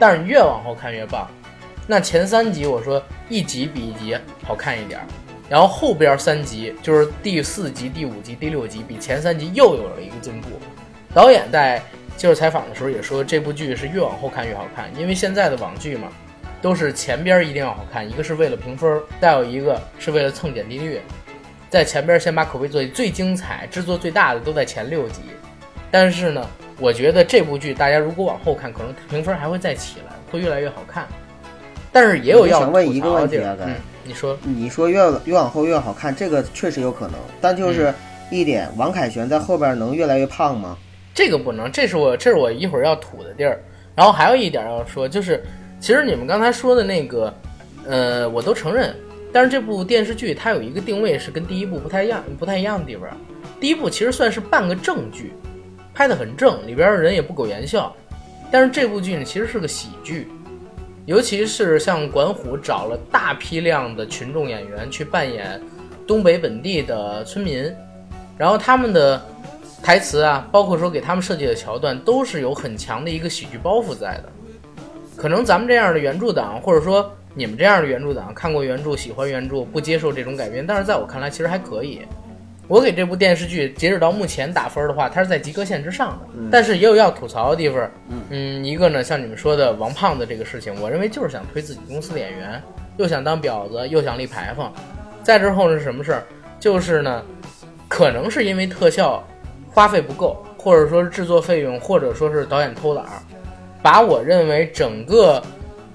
[0.00, 1.28] 但是你越往后看越棒。
[1.86, 5.00] 那前三集我说一集比一集好看一点，
[5.48, 10.48] 然后后边三集就是第四集、第五集、第六集比前三集又有了一个进步。
[11.14, 11.80] 导演在
[12.16, 16.08] 接受采访的时候也说，这部剧是越往后看越好看，因为现在的网剧嘛，
[16.60, 21.00] 都是前边一定要好看，一个是为了评分，再有一个是为了蹭点击率，
[21.68, 25.20] 在前边先把口碑做最精彩、制作最大的都在前六集。
[25.90, 26.46] 但是呢，
[26.78, 31.06] 我觉得这部剧大家如果往后看，可能评分还会再起来，会越来越好看。
[31.92, 33.74] 但是也有我要想问一个问题啊咱嗯，
[34.04, 37.94] 你说，你说越越往后越好看，这个确实有可能，但就是
[38.30, 40.76] 一点，王凯旋在后边能越来越胖吗？
[41.14, 43.58] 这个不能，这是我这是我一会儿要吐的地儿。
[43.94, 45.42] 然后还有一点要说，就是
[45.80, 47.32] 其实你们刚才说的那个，
[47.86, 48.94] 呃，我都承认。
[49.32, 53.08] 但是这部电视剧它有一个定位是跟第一部不太一样、不太一样的地方。
[53.60, 55.32] 第一部其实算是半个正剧，
[55.94, 57.94] 拍得很正，里边的人也不苟言笑。
[58.50, 60.28] 但是这部剧呢，其实是个喜剧，
[61.04, 65.60] 尤其是像管虎找了大批量的群众演员去扮演
[66.06, 67.70] 东北本地的村民，
[68.38, 69.20] 然后他们的
[69.82, 74.32] 台词啊，包括说给他们设计的桥段，都是有很强的一个喜剧包袱在的。
[75.16, 82.00] 可能咱们这样的原著党，或者说你们这样的原著党，看过原著、喜欢原著，不接受这种改编，但是在我看来，其实还可以。
[82.66, 87.88] 我给这部电视剧截止到目前打分的话，它是在及格线之上的，但是也有要吐槽的地方。
[88.30, 92.60] 嗯，一个呢，像你们说的王胖子这个事情，我认为就是想推自己公司的演员，
[92.96, 94.72] 又想当婊子，又想立牌坊。
[95.22, 96.24] 再之后是什么事儿？
[96.58, 97.22] 就是呢，
[97.86, 99.22] 可能是因为特效
[99.70, 103.22] 花费不够，或者说是制作费用，或者说是导演偷懒儿，
[103.82, 105.40] 把我认为整个《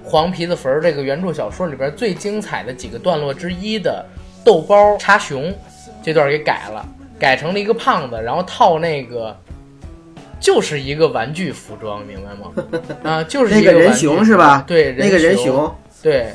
[0.02, 4.04] 黄皮子坟》这个原著小说里边最精彩的几个段落之一的
[4.44, 5.54] 豆包查熊
[6.02, 6.86] 这段给改了，
[7.18, 9.36] 改成了一个胖子，然后套那个。
[10.40, 12.82] 就是一个玩具服装，明白吗？
[13.08, 14.64] 啊，就是那个人熊是吧？
[14.66, 16.32] 对，那个人熊熊，对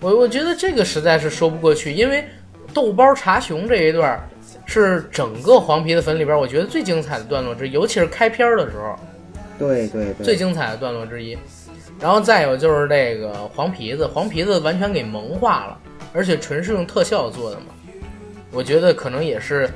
[0.00, 2.24] 我，我觉得这个实在是说不过去，因为
[2.72, 4.26] 豆包查熊这一段儿
[4.64, 8.98] 是整个黄皮子坟里边儿我觉得最精彩的段落之一，尤其是开篇儿的时候
[9.58, 11.36] 对对对，最精彩的段落之一。
[12.00, 15.78] 然后再有就是这个黄皮子，黄皮子完全给萌化了，
[16.12, 17.66] 而且纯是用特效做的嘛。
[18.50, 19.70] 我觉得可能也是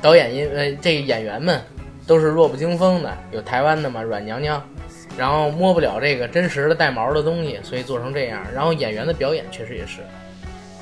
[0.00, 1.60] 导演因为这演员们
[2.06, 4.62] 都是弱不禁风的，有台湾的嘛，阮娘娘，
[5.18, 8.42] 然后摸不了这个真实的带毛的东西，所以做成这样。
[8.54, 10.00] 然后演员的表演确实也是，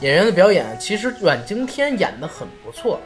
[0.00, 3.00] 演员的表演其实阮经天演的很不错。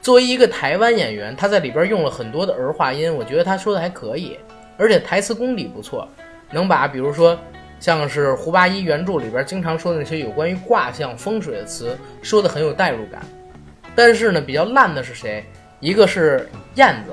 [0.00, 4.38] 作为一个台湾演员，他在里边用了很多的儿化音，我觉得他说的还可以，
[4.78, 6.08] 而且台词功底不错，
[6.50, 7.38] 能把比如说
[7.78, 13.22] 像是胡八一原著里边经常说的那些有关于卦象、风水的词，说的很有代入感。
[13.94, 15.44] 但是呢，比较烂的是谁？
[15.80, 17.12] 一个是燕子，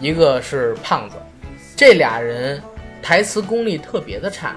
[0.00, 1.16] 一个是胖子，
[1.76, 2.60] 这俩人
[3.00, 4.56] 台词功力特别的差。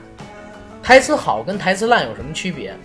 [0.82, 2.75] 台词好跟台词烂有什么区别？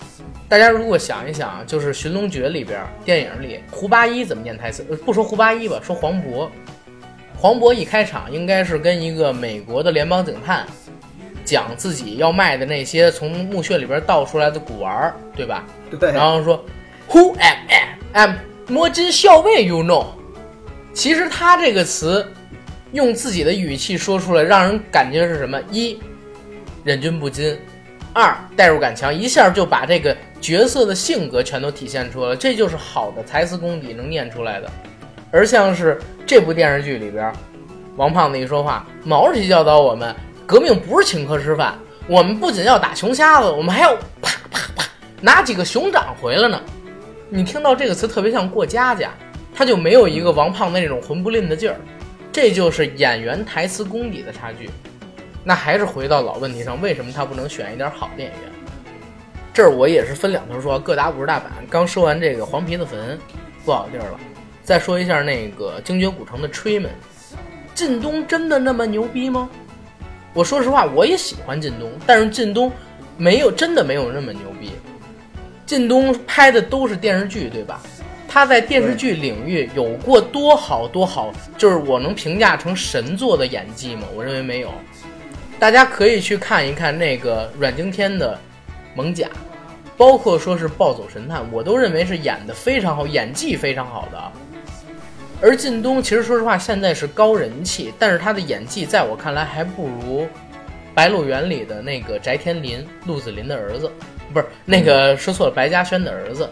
[0.48, 4.84] 大家如果想一想，就是《寻龙诀》里边电影里胡八一怎么念台词？
[4.90, 6.48] 呃不说胡八一吧，说黄渤。
[7.36, 10.66] 黄渤一开场应该是跟一个美国的联邦警探
[11.44, 15.64] 讲自己要卖的那些从墓穴里边倒出来的古玩儿，对吧？
[15.98, 16.64] 对，然后说
[17.08, 17.98] Who am I?
[18.12, 18.34] I'm
[18.68, 20.06] 摸金校尉，you know。
[20.92, 22.32] 其实他这个词
[22.92, 25.60] 用自己的语气说出来，让人感觉是什么？
[25.70, 26.00] 一
[26.84, 27.58] 忍俊不禁，
[28.12, 32.36] 二代入感强，一下就把这个角色的性格全都体现出来了。
[32.36, 34.70] 这就是好的台词功底能念出来的。
[35.30, 37.32] 而像是这部电视剧里边，
[37.96, 40.14] 王胖子一说话，毛主席教导我们，
[40.50, 44.84] 革命不是请客吃饭，我们不仅要打熊瞎子，我们还要啪啪啪
[45.20, 46.60] 拿几个熊掌回来呢。
[47.28, 49.12] 你听到这个词特别像过家家，
[49.54, 51.76] 他就没有一个王胖子那种混不吝的劲儿，
[52.32, 54.68] 这就是演员台词功底的差距。
[55.44, 58.50] 那还是回到老问题上，为什么他不能选一点好的演员？
[59.54, 61.52] 这儿我也是分两头说，各打五十大板。
[61.70, 63.16] 刚说完这个黄皮子坟
[63.64, 64.18] 不好地儿了，
[64.64, 66.90] 再说一下那个精绝古城的吹们，
[67.72, 69.48] 靳东真的那么牛逼吗？
[70.32, 72.70] 我说实话，我也喜欢靳东，但是靳东
[73.16, 74.70] 没有真的没有那么牛逼。
[75.66, 77.80] 靳东拍的都是电视剧，对吧？
[78.28, 84.02] 他在电视剧领域有过多好多好，就是我能评价成神作的演技吗？
[84.14, 84.72] 我认为没有。
[85.58, 88.38] 大家可以去看一看那个阮经天的
[88.96, 89.26] 《猛甲》，
[89.96, 94.32] 包括说是《暴走神探》，我都认为是演的非常好，演技非常好的。
[95.42, 100.22] 而靳东其实说实话现在是高人气，但是他的演技在我看来还不如
[100.94, 103.90] 《白鹿原》里的那个翟天临，鹿子霖的儿子，
[104.34, 106.48] 不是那个说错了，白嘉轩的儿子。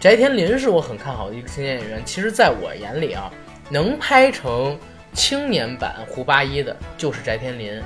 [0.00, 3.30] 翟天临是我很看好的一个青年演员，其实在我眼里啊，
[3.70, 4.76] 能拍成
[5.12, 7.80] 青年版胡八一的就是翟天临，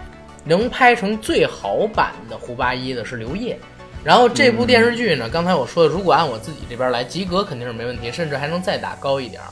[0.44, 3.58] 能拍成最好版的胡八一的是刘烨。
[4.02, 9.48] 然后这部电视剧呢，刚才我说的，如果按我自己这边来，及格肯定是没问题，甚至还能再打高一点儿。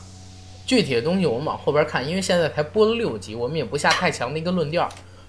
[0.68, 4.86] 具体的东西我们往后边看，因为现在才播了六集，我们也不下太强的一个论调。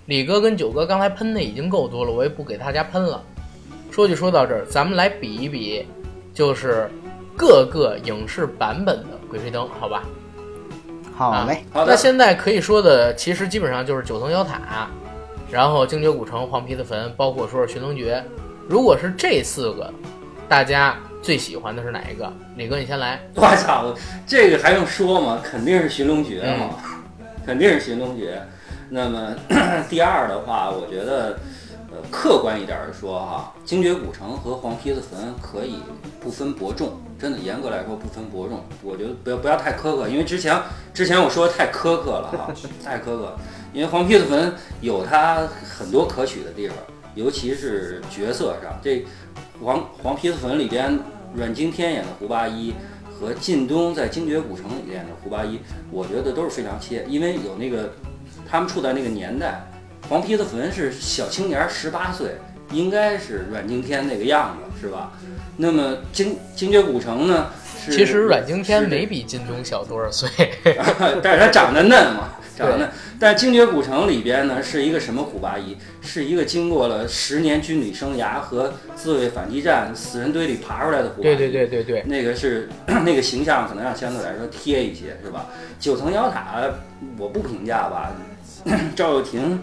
[0.07, 3.23] 李哥跟九哥刚才喷的已经够多了，我也不给大家喷了。
[3.89, 5.87] 说就说到这儿，咱们来比一比，
[6.33, 6.91] 就是
[7.37, 10.03] 各个影视版本的《鬼吹灯》，好吧？
[11.15, 14.89] 好嘞，那现在可以说的，其实基本上就是九层妖塔，
[15.49, 18.21] 然后精绝古城、黄皮子坟，包括说是寻龙诀。
[18.67, 19.89] 如果是这四个，
[20.49, 22.31] 大家最喜欢的是哪一个？
[22.55, 23.19] 李哥，你先来。
[23.35, 23.93] 我操，
[24.25, 25.41] 这个还用说吗？
[25.43, 26.75] 肯定是寻龙诀嘛，
[27.45, 28.41] 肯定是寻龙诀。
[28.89, 29.35] 那么
[29.89, 31.37] 第二的话，我觉得，
[31.91, 35.79] 呃，客观一点的说哈，精绝古城和黄皮子坟可以
[36.19, 38.63] 不分伯仲，真的严格来说不分伯仲。
[38.81, 40.57] 我觉得不要不要太苛刻，因为之前
[40.93, 42.53] 之前我说的太苛刻了哈，
[42.83, 43.35] 太苛刻。
[43.71, 44.51] 因为黄皮子坟
[44.81, 46.75] 有它很多可取的地方，
[47.13, 49.05] 尤其是角色上，这
[49.63, 50.99] 黄黄皮子坟里边
[51.33, 52.73] 阮经天演的胡八一。
[53.19, 55.59] 和靳东在《精绝古城》里演的胡八一，
[55.91, 57.93] 我觉得都是非常切，因为有那个
[58.49, 59.61] 他们处在那个年代，
[60.07, 62.37] 黄皮子坟是小青年十八岁，
[62.71, 65.11] 应该是阮经天那个样子，是吧？
[65.57, 67.47] 那么精精绝古城呢？
[67.77, 70.29] 是其实阮经天没比靳东小多少岁，
[71.21, 72.29] 但是他长得嫩嘛，
[72.59, 72.89] 长得嫩。
[73.19, 75.75] 但《精绝古城》里边呢，是一个什么胡八一？
[76.01, 81.35] 是一个经过了十年军旅生涯和自卫反击战死人堆里爬出来的胡八一。
[81.35, 85.47] 对对对对对，那个是 那个形象可能要相对来说贴一些，是吧？
[85.79, 86.61] 九层妖塔
[87.17, 88.11] 我不评价吧，
[88.95, 89.61] 赵又廷，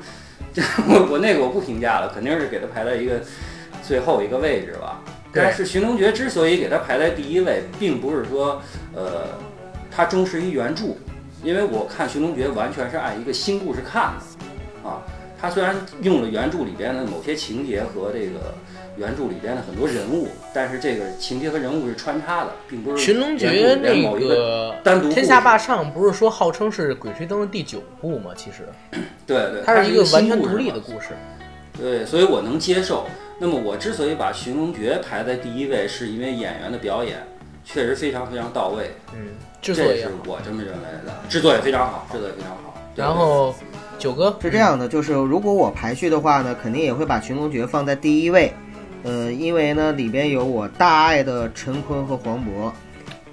[0.88, 3.20] 我我那个我不评价了，肯定是给他排在一个
[3.82, 5.00] 最后一个位置吧。
[5.32, 8.62] 但是《寻龙诀》之所以给他排在第一位，并不是说
[8.94, 9.24] 呃
[9.90, 10.96] 他忠实于原著，
[11.46, 15.00] 因为我看《寻龙诀》完全是按一个新故事看的啊。
[15.40, 18.52] 他虽然用了原著里边的某些情节和这个
[18.96, 28.32] 原著里边的很多人物，但是这个情节和人物是穿插的，并不《是寻龙诀那某一个单独天下霸唱不是说号称是《鬼吹灯》的第九部吗？
[28.34, 28.66] 其实
[29.24, 31.10] 对对，它是一个完全独立的故事。
[31.78, 33.06] 对，所以我能接受。
[33.38, 37.18] 那么我之所以把《寻龙诀》排在第一位，是因为演员的表演
[37.66, 39.26] 确实非常非常到位，嗯，
[39.60, 40.08] 制作也是。
[40.24, 41.12] 我这么认为的。
[41.28, 42.80] 制作也非常好，制作也非常好。
[42.94, 43.54] 然后
[43.98, 48.52] 九哥是这样的，就是如果我排序的话呢，肯定也会把寻龙诀放在第一位，
[49.02, 52.72] 呃，因为呢里边有我大爱的陈坤和黄渤，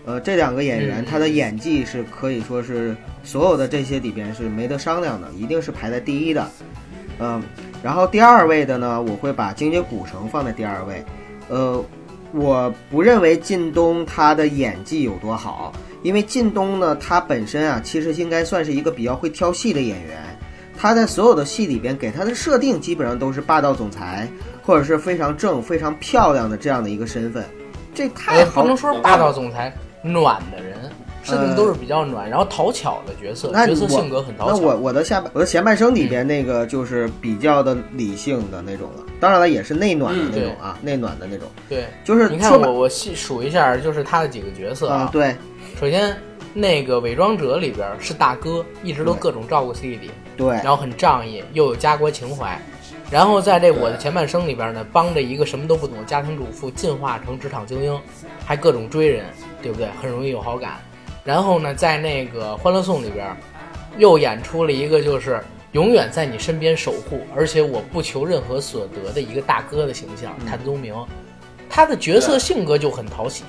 [0.05, 6.45] 呃，这两个演员嗯他的演技是可以说是所有的这些里边是没得商量的，一定是排在第一的，
[7.19, 7.41] 嗯，
[7.83, 11.05] 然后第二位的呢，我会把精绝古城放在第二位，
[11.47, 11.81] 呃，
[12.33, 15.71] 我不认为靳东他的演技有多好，
[16.01, 20.17] 因为靳东呢，他本身啊，其实应该算是一个比较会挑戏的演员。
[20.75, 24.27] 他在所有的戏里边给他的设定基本上都是霸道总裁，
[24.63, 27.45] 或者是非常正、非常漂亮的这样的一个身份，
[27.93, 29.71] 这太呃，不好能说霸道总裁，
[30.01, 34.57] 暖的人，设定都是比较暖，然后讨巧的角色，那我角色性格很讨巧。
[34.57, 45.33] 那我我的下半我的前半生里边那个就是比较的理性的那种了，当然了也是内暖的那种啊，内暖的那种，对，就是你看我我细数一下，就是他的几个角色啊，对。
[45.79, 46.13] 首先，
[46.53, 50.49] 那个伪装者里边是大哥，一直都各种照顾弟弟，对。
[50.55, 52.59] 然后很仗义，又有家国情怀。
[53.09, 57.97] 然后在这我的前半生里边呢，帮着一个什么都不懂的家庭主妇进化成职场精英，
[58.45, 59.23] 还各种追人，
[59.61, 59.87] 对不对？
[60.01, 60.73] 很容易有好感。
[61.23, 63.25] 然后呢，在那个《欢乐颂》里边，
[63.97, 65.41] 又演出了一个就是
[65.73, 70.95] 永远在你身边守护，而且我不求任何所得的一个大哥的形象，谭宗明。
[71.69, 73.43] 他的角色性格就很讨喜，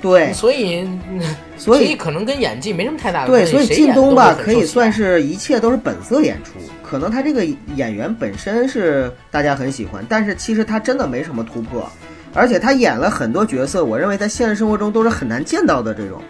[0.00, 1.20] 对，所以嗯
[1.56, 3.52] 所以可能跟演技没什么太大的对，关系。
[3.52, 6.52] 所以靳东吧可以算是一切都是本色演出，
[6.84, 7.44] 可能他这个
[7.74, 11.90] 演员本身是大家很喜欢，但是其实他真的没什么突破，
[12.32, 16.22] 而且他演了很多角色，我认为在现实生活中都是很难见到的这种，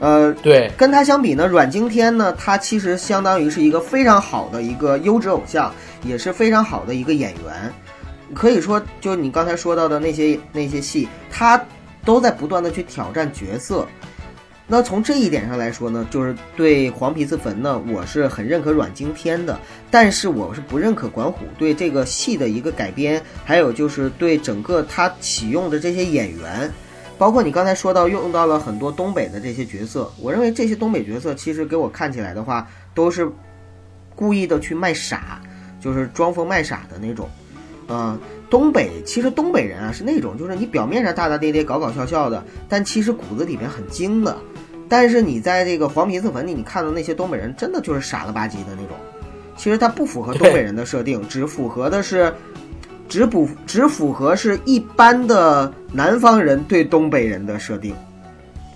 [0.00, 0.32] 呃。
[0.42, 5.72] 对跟他相比呢，阮经天呢，他其实相当于是一个非常好的一个优质偶像，
[6.04, 7.72] 也是非常好的一个演员。
[8.34, 11.62] 可以说，就你刚才说到的那些那些戏，他
[12.04, 13.86] 都在不断的去挑战角色。
[14.70, 19.58] 那从这一点上来说呢，就是对黄皮子坟呢，我是很认可阮经天的，
[19.90, 26.70] 但是我是不认可管虎对这个戏的一个改编，还有就是对整个他启用的这些演员，
[27.18, 33.28] 包括你刚才说到用到了很多东北的这些角色，我认为这些东北角色其实给我看起来的话，都是
[34.14, 35.40] 故意的去卖傻，
[35.80, 37.28] 就是装疯卖傻的那种。
[37.88, 38.18] 嗯，
[38.50, 44.36] 东北其实东北人啊是那种，就是你表面上大大咧咧、搞搞笑笑的，但其实骨子里面很精的。
[44.88, 48.96] 但是你在这个黄皮子坟里，你看到那些东北人，真的就是傻了吧唧的那种。
[49.56, 52.32] 其实他不符合东北人的设定，只符合的是，
[53.08, 57.94] 只不只符合是一般的南方人对东北人的设定，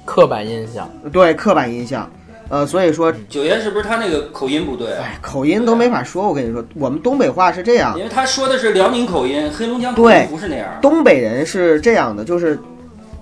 [0.04, 0.90] 刻板印象。
[1.12, 2.10] 对刻板印象。
[2.48, 5.04] 呃，所以说，九爷是不是他那个口音不对啊？
[5.04, 6.28] 哎，口音都没法说。
[6.28, 10.68] 我跟你说，我们东北话是这样，因为他说的是辽宁口音，黑龙江口对音不是那样。
[10.82, 12.58] 东北人是这样的，就是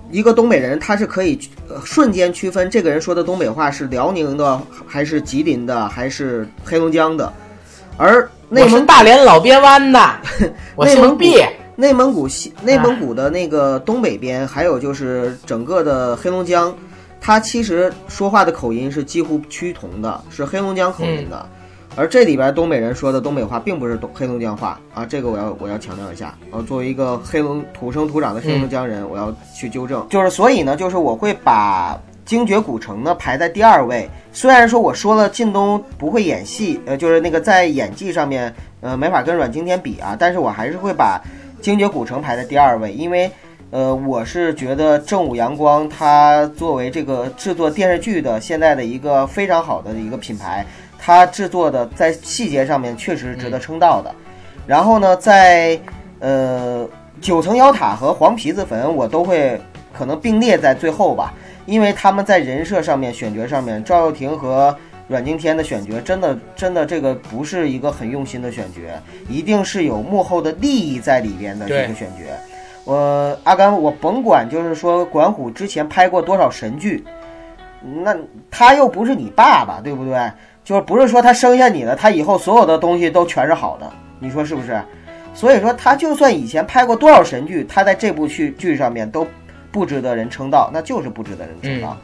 [0.09, 1.39] 一个东北人，他是可以
[1.69, 7.31] 呃瞬间区分这个人说的东北话是辽宁的，还是吉林的，还是黑龙江的。
[7.97, 9.99] 而内蒙大连老边湾的，
[10.75, 11.35] 我姓毕。
[11.77, 16.75] 内蒙古西内蒙古的那个东北边，还有就是整个的黑龙江，
[17.19, 21.43] 它其实说话的口音是几乎趋同的，是黑龙江口音的。
[21.95, 26.37] 而这里边东北人说的东北话，并不是东黑龙江话啊，这个我要我要强调一下。
[26.51, 30.05] 呃，作为一个黑龙土生土长的黑龙江人，我要去纠正。
[30.07, 34.09] 就是所以呢，就是我会把精绝古城呢排在第二位。
[34.31, 41.21] 虽然说我说了靳东不会演戏，呃，就是那个在演技上面，呃，没法跟阮经天比啊，但是我还是会把
[41.61, 43.31] 精绝古城排在第二位，因为。
[43.73, 50.65] 呃，我是觉得正午阳光它作为这个制作电视剧的现在的一个非常好的一个品牌，
[50.99, 54.13] 它制作的在细节上面确实值得称道的。
[54.67, 55.79] 然后呢，在
[56.19, 56.85] 呃
[57.21, 59.57] 九层妖塔和黄皮子坟，我都会
[59.97, 61.33] 可能并列在最后吧，
[61.65, 64.75] 因为他们在人设上面、选角上面，赵又廷和
[65.07, 68.81] 阮经天的选角真的真的这个不是一个很用心的选角，
[69.29, 72.23] 一定是有幕后的利益在里边的这个选角。
[72.83, 77.03] 我阿甘，我甭管就是说管虎之前拍过多少神剧，
[78.03, 78.15] 那
[78.49, 80.31] 他又不是你爸爸，对不对？
[80.63, 84.81] 就是不是说他生下你了，他以后所有的东西都全是好的，你说是不是？
[85.33, 89.25] 所以说他就算以前拍过多少神剧，他在这部剧剧上面都
[89.71, 91.97] 不值得人称道，那就是不值得人称道。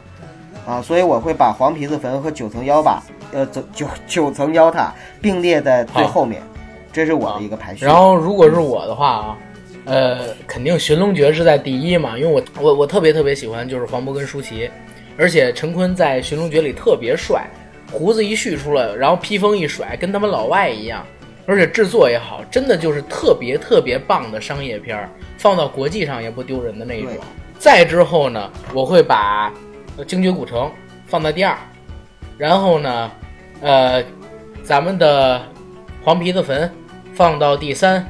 [0.66, 3.00] 啊，所以我会把黄皮子坟和九层妖塔，
[3.32, 6.42] 呃，九九九层妖塔并列在最后面，
[6.92, 7.86] 这是我的一个排序。
[7.86, 9.38] 然后如果是我的话啊，
[9.86, 14.70] 呃，肯定寻龙诀是在第一嘛，因为我我我特别特别喜欢就是黄渤跟舒淇，
[15.16, 17.46] 而且陈坤在寻龙诀里特别帅，
[17.90, 21.02] 胡子一蓄出来，然后披风一甩，跟他们老外一样，
[21.46, 25.08] 而且制作也好，真的就是特别特别棒的商业片儿，
[25.38, 27.20] 放到国际上也不丢人的那一种对。
[27.58, 29.52] 再之后呢，我会把
[30.06, 30.70] 精绝古城
[31.06, 31.56] 放在第二，
[32.36, 33.10] 然后呢，
[33.60, 34.02] 呃，
[34.62, 35.42] 咱们的
[36.04, 36.72] 黄皮子坟
[37.14, 38.08] 放到第三，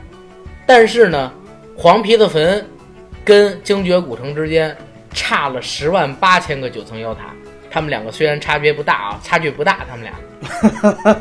[0.66, 1.32] 但是呢，
[1.76, 2.64] 黄皮子坟
[3.24, 4.76] 跟精绝古城之间
[5.12, 7.34] 差了十万八千个九层妖塔。
[7.70, 10.12] 他们两个虽然差别不大啊，差距不大，他们俩，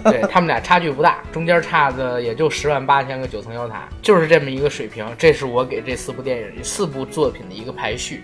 [0.04, 5.06] 对他们俩差距不大，中间差的也就十万八千个九层妖塔，就是这么一个水平。
[5.18, 8.24] 这是我给这四部电影、四部作品的一个排序。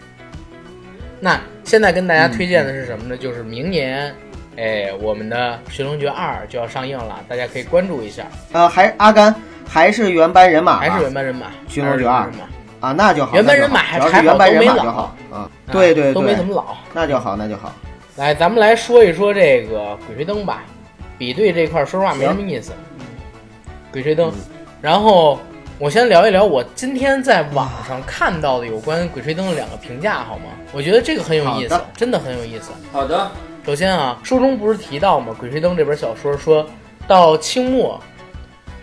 [1.20, 3.18] 那现在跟大家推荐的是什么呢？
[3.18, 4.14] 就是明年，
[4.58, 8.24] 哎，我们的《寻龙诀二》就要上映了，大家可以关注一下。
[8.52, 9.34] 呃，还阿甘，
[9.68, 12.30] 还是原班人马吧，还是原班人马，寻龙诀二
[12.82, 13.34] 啊，那就好。
[13.36, 15.50] 原班人马还还好是原班人马就好啊。
[15.72, 16.76] 对对都没，怎么老。
[16.94, 17.74] 那就好，那就好。
[18.18, 20.62] 来，咱们来说一说这个《鬼吹灯》吧。
[21.18, 22.72] 比对这块儿，说实话没什么意思。
[23.92, 24.34] 鬼吹灯，嗯
[24.82, 25.40] 然后
[25.80, 30.46] 我先聊一聊我今天在网上看到的有关《鬼吹灯》的两个评价，好吗？
[30.74, 32.72] 我觉得这个很有意思的，真的很有意思。
[32.92, 33.32] 好的，
[33.66, 35.34] 首先啊，书中不是提到吗？
[35.40, 36.68] 《鬼吹灯》这本小说说
[37.08, 38.00] 到清末，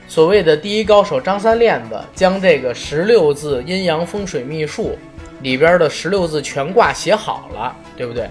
[0.08, 4.96] 所谓的第一高手张三链子将这个十六字阴阳风水秘术
[5.42, 8.30] 里边的十六字全卦写好了，对不对？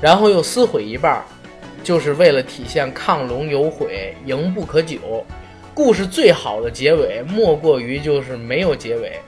[0.00, 1.22] 然后又撕毁一半儿，
[1.82, 5.24] 就是为了体现亢龙有悔，赢不可久。
[5.74, 9.18] 故事最好的结尾莫过于就是没有结尾。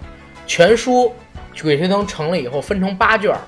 [0.46, 1.12] 全书
[1.62, 3.40] 《鬼吹灯》成了以后分成八卷儿，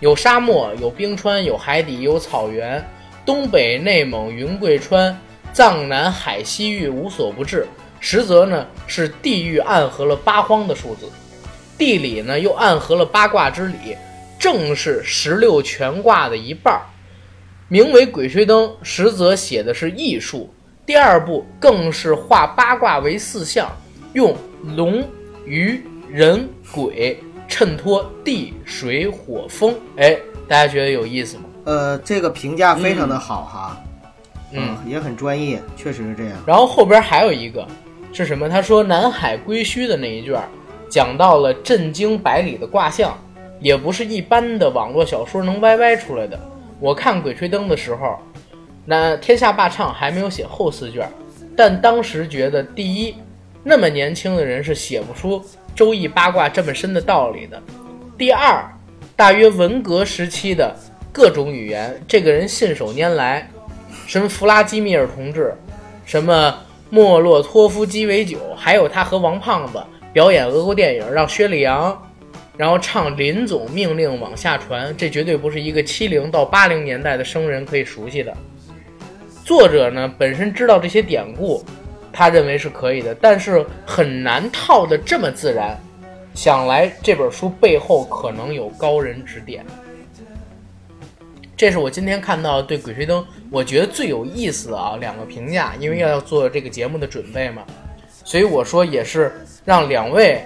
[0.00, 2.84] 有沙漠，有冰川，有海底，有草原，
[3.26, 5.18] 东北、内蒙、云贵川、
[5.52, 7.66] 藏南、海西域无所不至。
[7.98, 11.10] 实则呢是地域暗合了八荒的数字，
[11.76, 13.96] 地理呢又暗合了八卦之理，
[14.38, 16.82] 正是十六全卦的一半儿。
[17.68, 20.52] 名为《鬼吹灯》，实则写的是艺术。
[20.84, 23.70] 第二部更是化八卦为四象，
[24.12, 24.36] 用
[24.76, 25.02] 龙、
[25.46, 29.74] 鱼、人、鬼衬托地、水、火、风。
[29.96, 30.14] 哎，
[30.46, 31.44] 大家觉得有意思吗？
[31.64, 33.82] 呃，这个评价非常的好哈，
[34.52, 36.34] 嗯，也很专业，确实是这样。
[36.46, 37.66] 然后后边还有一个
[38.12, 38.46] 是什么？
[38.46, 40.46] 他说南海归墟的那一卷儿，
[40.90, 43.16] 讲到了震惊百里的卦象，
[43.58, 46.38] 也不是一般的网络小说能歪歪出来的。
[46.84, 48.18] 我看《鬼吹灯》的时候，
[48.84, 51.08] 那天下霸唱还没有写后四卷，
[51.56, 53.14] 但当时觉得第一，
[53.62, 55.42] 那么年轻的人是写不出
[55.74, 57.56] 周易八卦这么深的道理的；
[58.18, 58.62] 第二，
[59.16, 60.76] 大约文革时期的
[61.10, 63.48] 各种语言，这个人信手拈来，
[64.06, 65.54] 什么弗拉基米尔同志，
[66.04, 66.54] 什么
[66.90, 69.82] 莫洛托夫鸡尾酒，还有他和王胖子
[70.12, 71.98] 表演俄国电影，让薛里阳，
[72.56, 78.32] 然后唱林总命令往下传，这绝对不是一个七零到八零年代的生人可以熟悉的。
[79.44, 81.64] 作者呢本身知道这些典故，
[82.12, 85.76] 他认为是可以的，但是很难套的这么自然。
[86.32, 89.64] 想来这本书背后可能有高人指点。
[91.56, 97.62] 这是我今天看到对《鬼吹灯》我觉得最有意思的啊两个评价，因为要做这个节目的准备嘛，
[98.24, 99.32] 所以我说也是
[99.64, 100.42] 让两位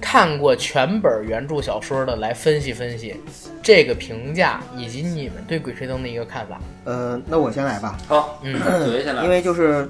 [0.00, 3.14] 看过全本原著小说的来分析分析
[3.62, 6.60] 这个评价以及你们对《鬼吹灯》的一个看法。
[6.84, 9.24] 呃，那我先来吧，好，嗯九爷先来。
[9.24, 9.88] 因为就是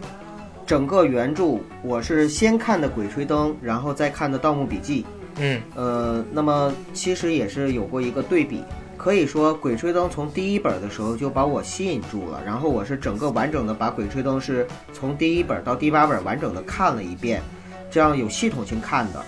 [0.67, 5.03] 整个原著，我是先看的《鬼吹灯》，然后再看的《盗墓笔记》。
[5.39, 8.65] 嗯呃，那么其实也是有过一个对比，
[8.97, 17.43] 可以说《鬼吹灯》从第一本的时候就把我吸引住了，然后我是整个完整的把《鬼吹灯》是从第一本到第八本完整的看了一遍，
[17.91, 19.23] 这样有系统性看的。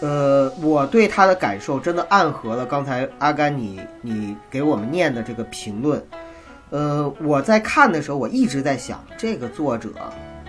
[0.00, 6.04] 呃，我对他的感受真的暗合了刚才阿甘你你给我们念的这个评论。
[6.70, 9.90] 呃，我在看的时候，我一直在想，这个作者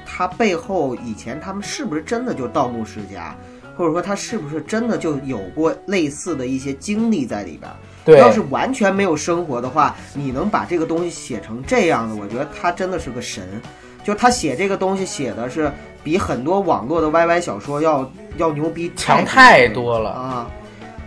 [0.06, 3.36] 他背后以前他们是不是真的就盗墓世家，
[3.78, 7.72] 或者说他是不是真的就有过类似的一些经历在里边？
[8.04, 13.62] 对要是完全没有生活的话，你能把这个东西写成这样的，我觉得他真的是个神。
[14.08, 15.70] 就他写这个东西写的是
[16.02, 20.12] 比很多网络的 YY 小说要要牛逼强太太多了。
[20.12, 20.50] 啊，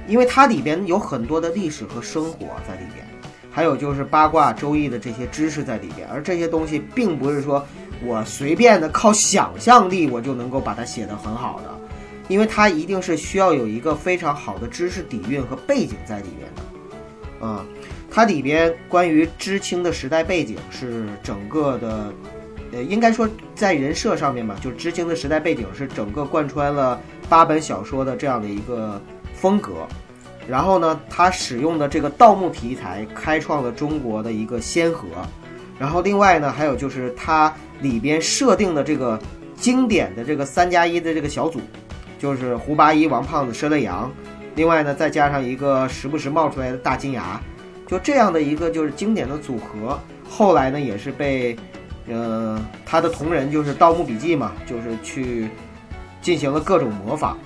[0.06, 3.02] 因为它里边有很多的历史和生活在里边，
[3.50, 7.66] 还有就是八卦、周易的这些知识在里边，而这些东西并不是说
[8.04, 11.70] 我随便的靠想象力我就能够把它写得很好的，
[12.28, 17.64] 因为它一定是需要有一个非常好的知识底蕴和背景在里边的，啊、
[18.10, 22.12] 它里边关于知青的时代背景是整个的。
[22.72, 29.00] 呃，应该说在人设上面吧，就是知青的时代背景是整个贯穿了八本小说的这样的一个
[29.34, 29.86] 风格。
[30.48, 35.06] 然后呢，他使用的这个盗墓题材开创了中国的一个先河。
[35.78, 39.18] 然后另外呢，还有就是它里边设定的这个
[39.54, 41.60] 经典的这个三加一的这个小组，
[42.18, 44.10] 就是胡八一、王胖子、佘泪阳，
[44.56, 47.40] 另外呢再加上一个时不时冒出来的大金牙，
[47.86, 49.98] 就这样的一个就是经典的组合。
[50.28, 51.56] 后来呢，也是被
[52.08, 55.48] 呃，他的同人就是《盗墓笔记》嘛，就是去
[56.22, 57.38] 进行了各种模仿。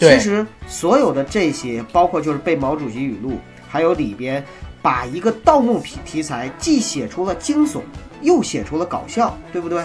[0.00, 3.38] 其实所有的这些，包括就是被毛主席语录，
[3.68, 4.44] 还有里边
[4.82, 7.80] 把一个盗墓题题材既写出了惊悚，
[8.22, 9.82] 又写出了搞笑，对不对？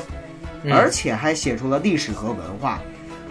[0.64, 2.82] 嗯而且还写出了历史和文化。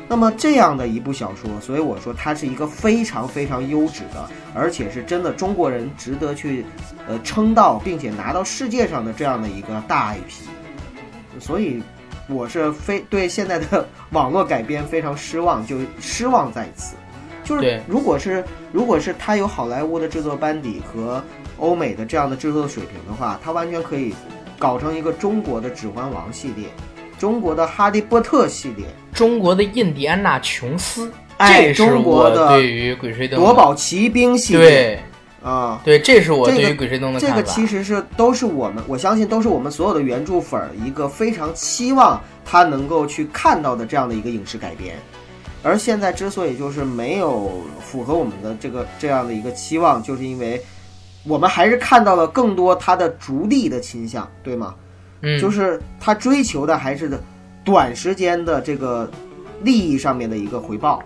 [0.09, 6.64] 那么这样的一部小说，所以我说它是一个非常非常优质的，而且是真的中国人值得去
[7.07, 10.49] 呃称道，并且拿到世界上的这样的一个大 IP。
[11.41, 11.82] 所以
[12.28, 16.95] 我是非对现在的 网络改编非常失望，就失望在此。
[17.45, 21.22] 就是如果是如果是他有好莱坞的制作班底和
[21.57, 24.14] 欧美的这样的制作水平的话，他完全可以
[24.59, 26.66] 搞成一个中国的《指环王》系列，
[27.18, 28.84] 中国的《哈利波特》系列，
[29.14, 35.01] 中国的印第安纳琼斯，哎这是中国我的对于《鬼吹灯》夺宝奇兵系列对
[35.43, 35.80] 啊。
[35.84, 37.36] 对，这是我这个对于《鬼吹灯》的看法。
[37.36, 44.97] 这个其实是都是我们，我相信都是我们所有的原著粉儿一个非常期望他能够去看到的这样的一个影视改编。
[45.62, 50.62] 而现在之所以就是没有符合我们的这个这样的一个期望，就是因为
[51.24, 54.74] 我们还是看到了更多他的逐利的倾向，对吗？
[55.20, 57.20] 嗯，就是他追求的还是的
[57.64, 59.11] 短时间的这个
[59.62, 61.03] 利益上面的一个回报，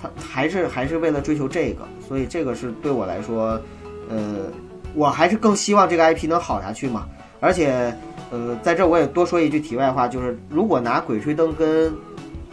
[0.00, 3.60] 他还是还是为了追求这个，所以这个是对我来说，
[4.08, 4.46] 呃，
[4.94, 7.06] 我还是更希望这个 IP 能好下去嘛。
[7.40, 7.94] 而且，
[8.30, 11.90] 呃，在这我也多说一句题外话，就是如果拿《鬼吹灯》跟《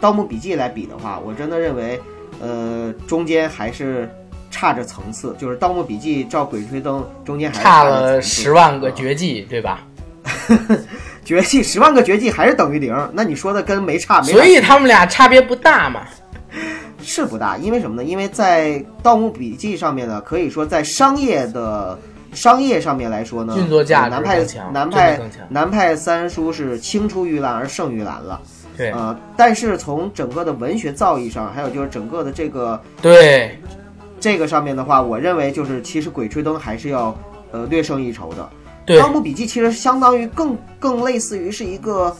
[0.00, 2.00] 盗墓笔记》来比的话，我真的认为，
[2.40, 4.08] 呃，中间还是
[4.50, 9.86] 差着层次，就是《盗墓笔记》照《鬼吹灯》中间还是差了十万个啊绝技，对吧？
[11.24, 16.02] 绝技十万个绝技还是等于零，那你说的跟没差没啥所以他们俩差别不大嘛。
[17.04, 18.02] 是不大，因为什么呢？
[18.02, 18.70] 因为在
[19.02, 21.98] 《盗墓笔记》上面呢，可以说在商业的
[22.32, 28.40] 商业上面来说呢，运作价值南派南派南派三叔是青出于蓝而胜于蓝了，
[28.76, 33.56] 对呃，但是从整个的文学造诣上，还有就是整个的这个对，
[34.18, 37.16] 这个上面的话，我认为就是其实《鬼吹灯》还是要
[37.52, 38.48] 呃略胜一筹的。
[38.86, 42.14] 对盗墓笔记》其实相当于更更类似于是一个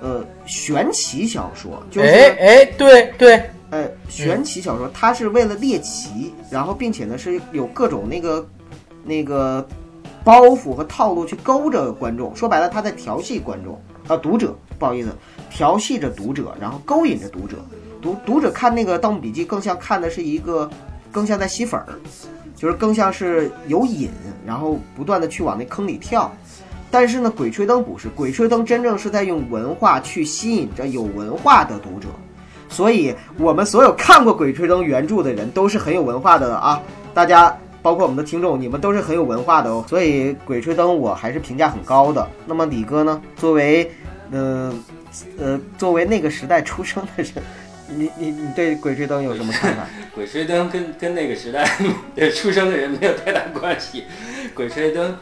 [0.00, 2.06] 呃玄奇小说，就是。
[2.06, 8.48] 哎哎，对对，呃，玄奇小说，它是为了猎奇，然后并且呢是有各种那个
[9.04, 9.66] 那个
[10.24, 15.08] 包袱和套路去勾着观众，说白了，他在调戏观众啊读者，不好意思，
[15.48, 17.56] 调戏着读者，然后勾引着读者。
[18.02, 20.68] 读读者看那个《盗墓笔记》，更像看的是一个，
[21.12, 21.86] 更像在吸粉儿，
[22.56, 24.08] 就是更像是有瘾，
[24.46, 26.32] 然后不断的去往那坑里跳。
[26.90, 32.08] 但是呢，《鬼吹灯》不是，《鬼吹灯》真正是在用文化去吸引着有文化的读者。
[32.70, 36.80] 所以，我们所有看过《鬼吹灯》原著的人都是很有文化的啊！
[37.12, 39.84] 大家，包括我们的听众，你们都是很有文化的哦。
[39.88, 42.26] 所以，《鬼吹灯》我还是评价很高的。
[42.46, 43.20] 那么，李哥呢？
[43.36, 43.90] 作为，
[44.30, 44.72] 呃，
[45.38, 47.32] 呃，作为那个时代出生的人，
[47.88, 49.84] 你你你对《鬼吹灯》有什么看法？
[50.14, 51.64] 鬼吹灯跟跟那个时代
[52.30, 54.04] 出生的人没有太大关系。
[54.54, 55.16] 鬼吹灯，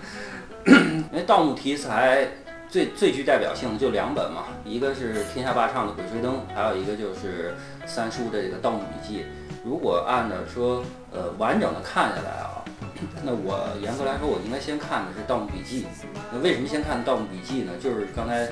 [0.67, 2.29] 因为盗墓题材
[2.69, 7.55] 最最具代表性的就两本嘛，一个是天下霸唱的《鬼吹灯》，还有一个就是
[7.87, 9.21] 三叔的这个《盗墓笔记》。
[9.65, 12.65] 如果按照说呃完整的看下来啊，
[13.25, 15.83] 那我严格来说我应该先看的是《盗墓笔记》。
[16.33, 17.73] 那为什么先看《盗墓笔记》呢？
[17.83, 18.47] 就是刚才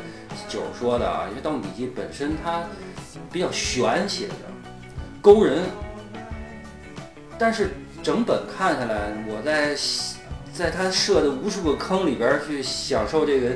[0.49, 2.65] 九说的啊，因为《盗墓笔记》本身它
[3.31, 4.35] 比较玄写的，
[5.21, 5.63] 勾人。
[7.39, 7.71] 但是
[8.03, 9.77] 整本看下来，我在
[10.57, 13.51] 在他设的无数个坑里边去享受这个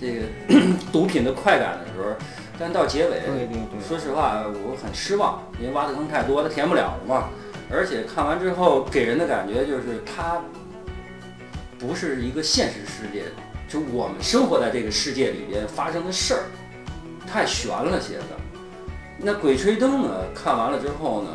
[0.00, 0.22] 这个
[0.92, 2.14] 毒品的快感的时候，
[2.56, 7.30] 但到结尾，对对对，说实话我很失望，因为挖的坑太多，他填不了了嘛。
[7.68, 10.40] 而且看完之后给人的感觉就是他
[11.80, 13.24] 不是一个现实世界，
[13.68, 16.42] 就我们生活在这个世界里边发生的事儿，
[17.26, 18.24] 太悬了些的。
[19.18, 20.24] 那《鬼吹灯》呢？
[20.32, 21.30] 看完了之后呢，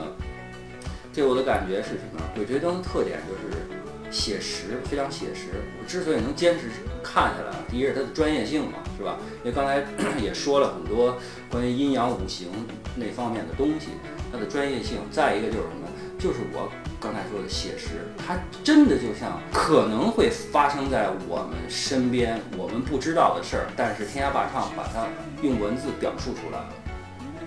[1.12, 2.22] 给我的感觉是什么？
[2.36, 3.81] 《鬼吹灯》的特点就是
[4.12, 5.64] 写实，非常写实。
[5.80, 6.68] 我之所以能坚持
[7.02, 9.18] 看下来，第一是它的专业性嘛，是吧？
[9.44, 9.84] 因为刚才
[10.22, 11.18] 也说了很多
[11.50, 12.50] 关于阴阳五行
[12.96, 13.88] 那方面的东西，
[14.32, 14.98] 它的专业性。
[15.10, 15.88] 再一个就是什么？
[16.20, 25.08] 就是我刚才说的写实，它真的就像可能会发生在我们身边，我们不知道的事儿，但是天涯霸唱把它
[25.42, 26.74] 用文字表述出来了，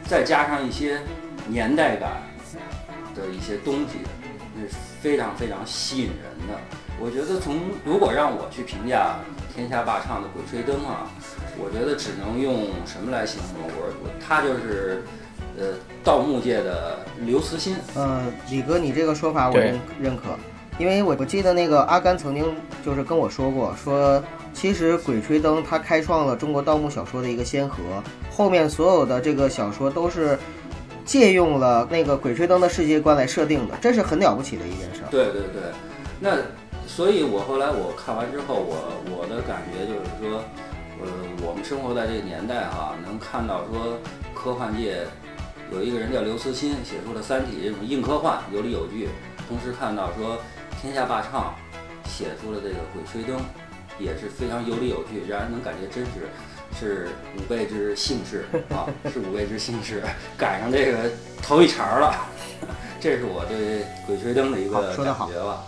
[0.09, 0.99] 再加上一些
[1.47, 2.23] 年代感
[3.15, 3.99] 的一些东西，
[4.59, 6.59] 是非常非常吸引人的。
[6.98, 9.16] 我觉得从如果让我去评价
[9.55, 11.11] 天下霸唱的《鬼吹灯》啊，
[11.59, 13.68] 我觉得只能用什么来形容？
[13.76, 15.05] 我我他就是
[15.59, 17.76] 呃盗墓界的刘慈欣。
[17.94, 20.22] 呃，李哥，你这个说法我认认可。
[20.78, 22.42] 因为我我记得那个阿甘曾经
[22.82, 24.24] 就是跟我说过，说
[24.55, 30.38] 其实《鬼吹灯》它开创了中国盗墓小说的一个先河，后面所有的这个小说都是
[31.05, 35.09] 借用了那个《鬼吹灯》的世界观来设定的，这是很了不起的一件事儿。
[35.11, 35.62] 对对对，
[36.18, 36.38] 那
[36.86, 38.76] 所以，我后来我看完之后，我
[39.11, 40.42] 我的感觉就是说，
[41.00, 41.09] 呃，
[41.42, 43.98] 我们生活在这个年代哈、能看到说
[44.34, 45.07] 科幻界
[45.72, 49.09] 有一个人叫刘慈欣，写出了《三体》这种硬科幻，有理有据；
[49.48, 50.38] 同时看到说
[50.80, 51.55] 天下霸唱
[52.05, 53.36] 写出了这个《鬼吹灯》，
[53.98, 56.28] 也是非常有理有据，让人能感觉真实
[56.79, 60.03] 是五辈之幸事啊， 是五辈之幸事，
[60.37, 60.99] 赶上这个
[61.43, 62.14] 头一茬儿了。
[63.01, 65.62] 这是我对《鬼吹灯》的一个好说得好感觉吧。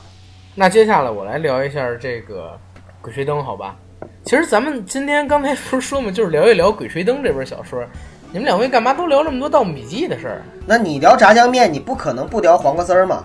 [0.54, 2.58] 那接下来我来聊一下这个
[3.02, 3.76] 《鬼吹灯》，好吧？
[4.24, 7.84] 其实咱们今天刚才不是说嘛，就是聊一聊《鬼吹灯》这本小说。
[8.32, 10.42] 你们两位干嘛都聊这么多《盗墓笔记》的事儿？
[10.66, 13.24] 那你聊炸酱面，你不可能不聊黄瓜丝儿嘛？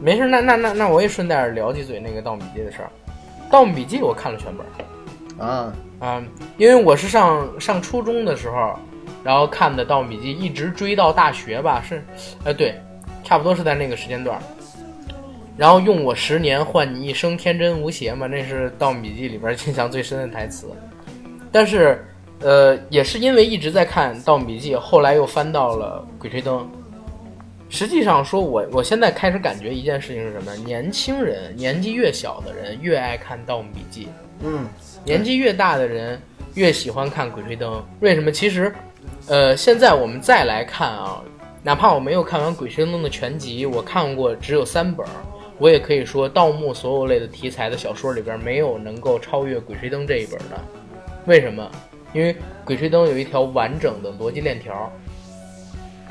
[0.00, 2.90] 没事，那那那那我也顺带聊几嘴那个《盗墓笔记》的事儿。
[3.52, 4.64] 《盗墓笔记》我看了全本，
[5.42, 6.22] 啊，啊、
[6.56, 8.78] 因为我是上上初中的时候，
[9.24, 12.02] 然后看的《盗墓笔记》，一直追到大学吧，是，
[12.44, 12.80] 呃，对，
[13.24, 14.40] 差不多是在那个时间段。
[15.56, 20.70] 然后用我十年换你一生，天真无邪嘛，那是《盗墓笔记》里边印象最深的台词。
[21.50, 22.02] 但是，
[22.40, 26.60] 呃，也是因为一直在看《盗墓笔记》，后来又翻到了《鬼吹灯》。
[27.68, 30.54] 实际上说我，我现在开始感觉一件事情是什么？
[30.56, 34.04] 年轻人，年纪越小的人越爱看《盗墓笔记》。
[34.40, 34.66] 嗯，
[35.04, 36.20] 年纪越大的人
[36.54, 38.30] 越喜欢看《鬼吹灯》，为什么？
[38.30, 38.72] 其实，
[39.26, 41.20] 呃，现在我们再来看啊，
[41.62, 45.04] 哪怕我没有看完《鬼吹灯》的全集，我看过只有三本，
[45.58, 50.60] 我也可以说，盗墓所有类的题材的小说里边，没有能够超越《鬼吹灯》这一本的。
[51.26, 51.68] 为什么？
[52.12, 52.34] 因为
[52.64, 54.92] 《鬼吹灯》有一条完整的逻辑链条，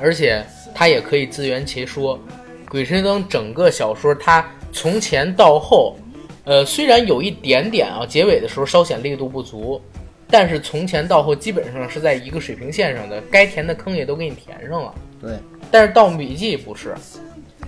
[0.01, 2.17] 而且它也可以自圆其说。
[2.71, 5.95] 《鬼吹灯》整个小说，它从前到后，
[6.43, 9.79] 呃，虽然有一点点啊，结尾的时候稍显力度不足，
[10.27, 14.93] 但是从前到后基本上是在一个水平线上的，该填的坑也都给你填上了。
[15.21, 15.37] 对，
[15.69, 16.89] 但是《盗墓笔记》不是，《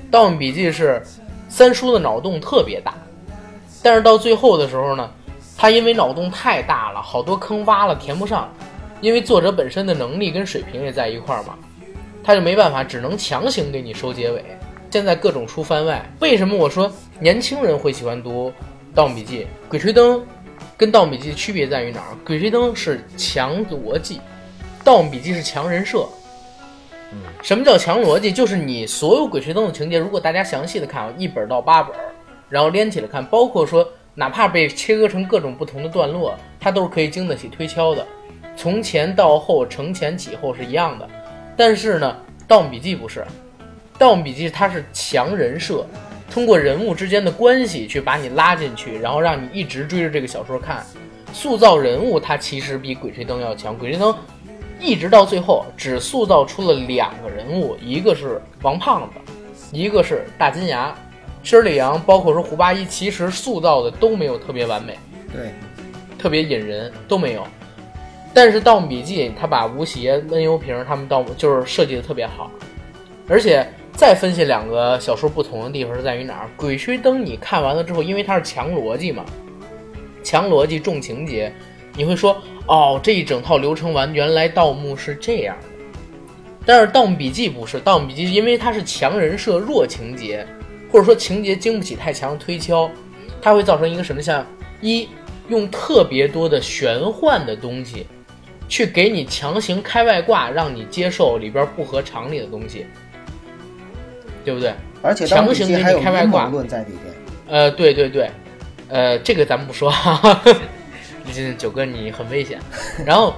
[0.09, 1.01] 盗墓笔记》是
[1.47, 2.95] 三叔的脑洞特别大，
[3.83, 5.11] 但是到最后的时候呢，
[5.55, 8.51] 他因为脑洞太大了，好多坑挖了填不上，
[9.01, 11.55] 因为作者本身的能力跟水平也在一块儿嘛，
[12.23, 14.43] 他就没办法，只能强行给你收结尾。
[14.89, 16.91] 现在各种出番外，为什么我说
[17.23, 18.49] 年轻人会喜欢读
[18.93, 19.39] 《盗墓笔记》？
[19.69, 20.19] 《鬼吹灯》
[20.75, 22.11] 跟《盗墓笔记》的区别在于哪儿？
[22.27, 24.17] 《鬼吹灯》是强逻辑，
[24.83, 26.05] 《盗墓笔记》是强人设。
[27.41, 28.29] 什么叫强逻辑？
[28.29, 31.95] 就是你所有《鬼吹灯》的情节，如果大家详细的看啊，一本到八本，
[32.49, 38.05] 然后连起来看，包括说哪怕被切割成各种不同的段落，它都是可以经得起推敲的。
[38.57, 41.09] 从前到后，承前启后是一样的。
[41.55, 42.17] 但是呢，
[42.49, 43.21] 《盗墓笔记》不是，
[43.97, 45.87] 《盗墓笔记》它是强人设，
[46.33, 50.83] 通过人物之间的关系去把你拉进去，然后让你一直追着这个小说看。
[51.31, 54.11] 塑造人物，它其实比《鬼吹灯》要强，《鬼吹灯》
[54.79, 59.31] 一直到最后只塑造出了两个人物，一个是王胖子，
[59.71, 60.91] 一个是大金牙。
[61.43, 64.97] 申里阳，包括说胡八一，其实塑造的都没有特别完美，
[65.31, 65.51] 对，
[66.17, 67.45] 特别引人，都没有。
[68.33, 72.49] 但是《盗墓笔记》他把吴邪、温油瓶他们盗墓就是设计的特别好，
[73.29, 76.45] 而且再分析两个小说不同的地方是在于哪儿？
[76.57, 79.23] 《鬼吹灯》你看完了之后，因为它是强逻辑嘛，
[80.23, 81.53] 强逻辑重情节，
[81.95, 82.35] 你会说
[82.65, 85.67] 哦，这一整套流程完，原来盗墓是这样的。
[86.65, 90.45] 但是《盗墓笔记》不是，《盗墓笔记》因为它是强人设、弱情节，
[90.91, 92.89] 或者说情节经不起太强的推敲，
[93.41, 94.45] 它会造成一个什么像
[94.81, 95.07] 一
[95.49, 98.07] 用特别多的玄幻的东西，
[98.67, 102.87] 去给你强行开外挂，让你接受里边不合常理的东西，
[104.43, 104.73] 对不对？
[105.01, 107.13] 而且《强行》给你开外挂论在里边。
[107.47, 108.31] 呃，对对对，
[108.89, 110.41] 呃，这个咱们不说，哈哈。
[111.33, 112.59] 这九哥你很危险。
[113.05, 113.35] 然后，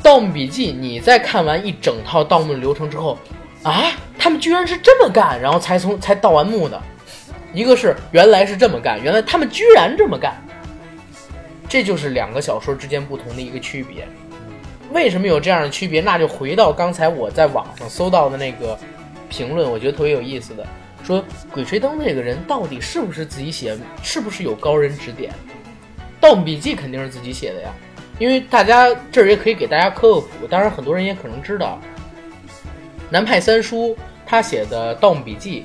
[0.02, 3.18] 《盗墓笔记》，你在看完一整套盗墓流程之后，
[3.62, 6.80] 啊，他们居然是这么干，然后才从才盗完墓的。
[7.52, 10.34] 一个是原来是这么干，原来他们居然这么干，
[11.68, 14.06] 这就是两个小说之间不同的一个区别。
[14.92, 16.00] 为什么有这样的区别？
[16.00, 18.78] 那就回到刚才我在网上搜到的那个
[19.28, 20.66] 评论，我觉得特别有意思的，
[21.04, 21.20] 说
[21.52, 25.32] 《鬼吹灯》这个人到底是不是自己写，是不是有高人指点？
[26.20, 27.70] 《盗墓笔记》肯定是自己写的呀，
[28.18, 31.80] 因为大家这儿也可以给大家科普，当然很多人也可能知道，
[33.10, 33.96] 南派三叔
[34.26, 35.62] 他写的《盗墓笔记》，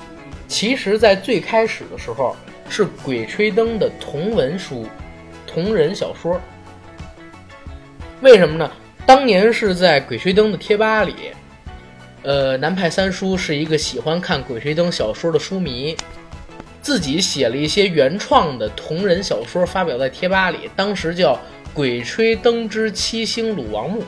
[0.48, 2.36] 其实在最开始的时候
[2.70, 4.86] 是《鬼吹灯》的同文书、
[5.48, 6.40] 同人小说。
[8.22, 8.70] 为什么呢？
[9.04, 11.32] 当年是在《鬼吹灯》的贴吧里，
[12.24, 15.98] 呃，南派三叔是一个喜欢看《鬼吹灯》小说的书迷，
[16.82, 21.34] 自己写了一些原创的同人小说，发表在贴吧里，当时叫
[21.74, 24.02] 《鬼吹灯之七星鲁王墓》。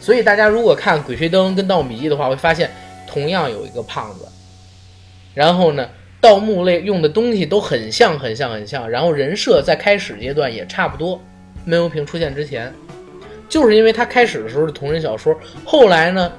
[0.00, 2.70] 所以大家如果看《鬼吹灯》跟《盗墓笔记》的话，会发现
[3.06, 4.26] 同样有一个胖子，
[5.34, 5.88] 然后呢，
[6.20, 11.20] 盗墓类用的东西都很像，很像，很像，然后人设在开始阶段也差不多。
[11.64, 12.72] 闷油瓶出现之前，
[13.48, 16.32] 就是因为他开始的时候是同人小说，后来呢，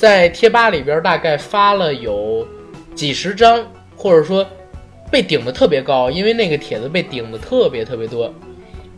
[0.00, 2.48] 在贴吧里边大概发了有
[2.94, 3.62] 几十张，
[3.94, 4.46] 或者说
[5.10, 8.32] 被顶的特别高，因为那个帖子被顶的特别特别多，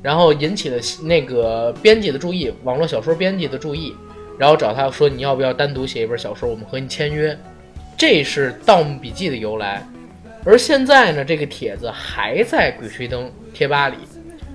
[0.00, 3.92] 然后引起了那个编辑的注意，网络小说编辑的注意，
[4.38, 7.36] 然后找他说你要不要单独写一本小说，我们和你签约，
[7.98, 9.84] 这是《盗墓笔记》的由来。
[10.44, 13.96] 而现在呢，这个帖子还在《鬼吹灯》贴吧里，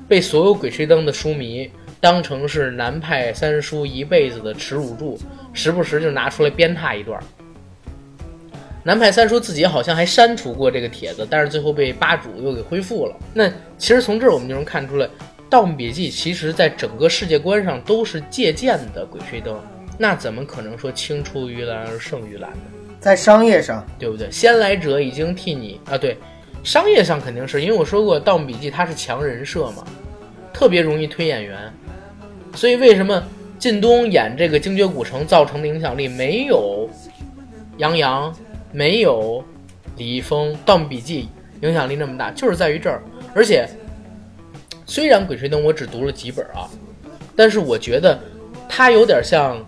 [0.07, 1.69] 被所有《鬼吹灯》的书迷
[1.99, 5.19] 当成是南派三叔一辈子的耻辱柱，
[5.53, 7.23] 时不时就拿出来鞭挞一段儿。
[8.83, 13.15] 南派三叔自己好像还删除过这个帖子，但是最后被吧主又给恢复了。
[13.33, 15.05] 那其实从这儿我们就能看出来，
[15.49, 19.55] 《盗墓笔记》其实在整个世界观上都是借鉴的《鬼吹灯》，
[19.97, 22.57] 那怎么可能说青出于蓝而胜于蓝呢？
[22.99, 24.31] 在商业上，对不对？
[24.31, 26.17] 先来者已经替你啊，对，
[26.63, 29.85] 商业上肯定是因为我说过，《盗墓笔记》它是强人设嘛，
[30.53, 31.71] 特别容易推演员，
[32.57, 33.23] 所以为什么
[33.59, 36.89] 靳东演这个精绝古城造成的影响力没有
[37.77, 38.35] 杨洋，
[38.71, 39.43] 没有
[39.95, 41.29] 李易峰，《盗墓笔记》
[41.67, 43.03] 影响力那么大，就是在于这儿。
[43.35, 43.69] 而且，
[44.87, 46.67] 虽然《鬼吹灯》我只读了几本啊，
[47.35, 48.19] 但是我觉得
[48.67, 49.63] 它有点像，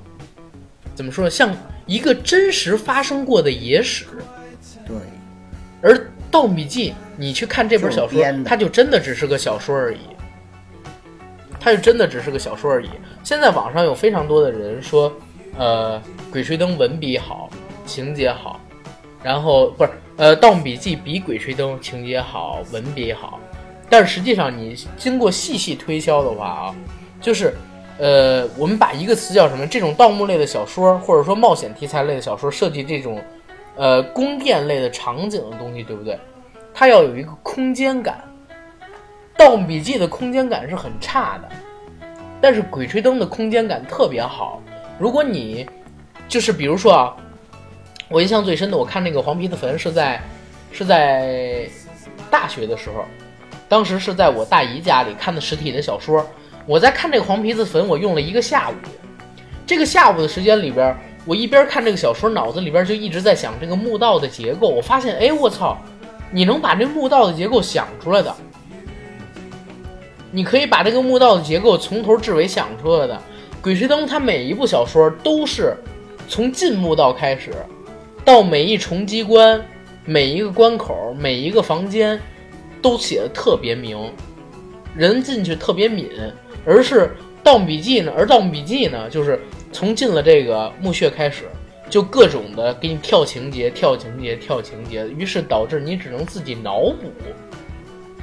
[0.96, 1.30] 怎么说呢？
[1.30, 4.06] 像一个真实发生过的野史。
[4.88, 4.96] 对，
[5.84, 5.96] 而
[6.32, 10.00] 《盗墓笔记》，你去看这本小说，它就真的只是个小说而已，
[11.60, 12.90] 它就真的只是个小说而已。
[13.24, 15.12] 现在网上有非常多的人说，
[15.58, 16.02] 呃，
[16.32, 17.50] 《鬼吹灯》文笔好，
[17.86, 18.60] 情节好，
[19.22, 23.40] 然后不是，呃，《盗墓笔记》比《鬼吹灯》情节好，文笔好，
[23.90, 26.76] 但是实际上你经过细细推敲的话啊，
[27.22, 27.54] 就是。
[28.02, 29.68] 呃，我们把一个词叫什么？
[29.68, 33.22] 这种盗墓类的小说，或者说冒险题材类的小说，设计这种，
[33.76, 36.18] 呃，宫殿类的场景的东西，对不对？
[36.74, 38.24] 它要有一个空间感。
[39.40, 41.48] 《盗墓笔记》的空间感是很差的，
[42.42, 44.62] 但是《鬼吹灯》的空间感特别好。
[44.98, 45.66] 如果你
[46.28, 47.16] 就是比如说啊，
[48.10, 50.22] 我印象最深的，我看那个黄皮子坟是在
[50.74, 51.66] 是在
[52.30, 53.06] 大学的时候，
[53.70, 56.28] 当时是在我大姨家里看的实体的小说。
[56.66, 58.74] 我在看这个黄皮子坟，我用了一个下午。
[59.66, 60.94] 这个下午的时间里边，
[61.26, 64.68] 我一边看这个小说，脑子里边就一直在想这个墓道的结构。
[64.68, 65.78] 我发现，哎，我操，
[66.30, 68.36] 你能把这墓道的结构想出来的，
[70.32, 73.16] 你可以把这个墓道的结构从头至尾想出来的。
[73.62, 75.76] 《鬼吹灯》它每一部小说都是
[76.28, 77.52] 从进墓道开始，
[78.24, 79.60] 到每一重机关、
[80.06, 82.20] 每一个关口、每一个房间，
[82.82, 84.12] 都写的特别明，
[84.96, 86.10] 人进去特别敏。
[86.66, 87.02] 而是
[87.42, 89.40] 《盗墓笔记》呢，而《盗墓笔记》呢，就是
[89.72, 91.46] 从进了这个墓穴开始，
[91.90, 97.12] 就各种的给你跳情节、跳情节、跳情节，于是导致你只能自己脑补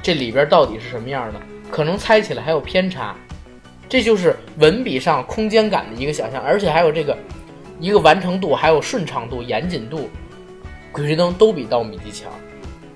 [0.01, 3.15] 这里边到底是什么样的，可能猜起来还有偏差。
[3.89, 7.17] 这就是文笔上空间感的一个想象，而且还有这个
[7.79, 9.99] 一个完成度，还有顺畅度、严谨度，
[10.91, 12.31] 《鬼吹灯》都比《盗墓笔记》强。《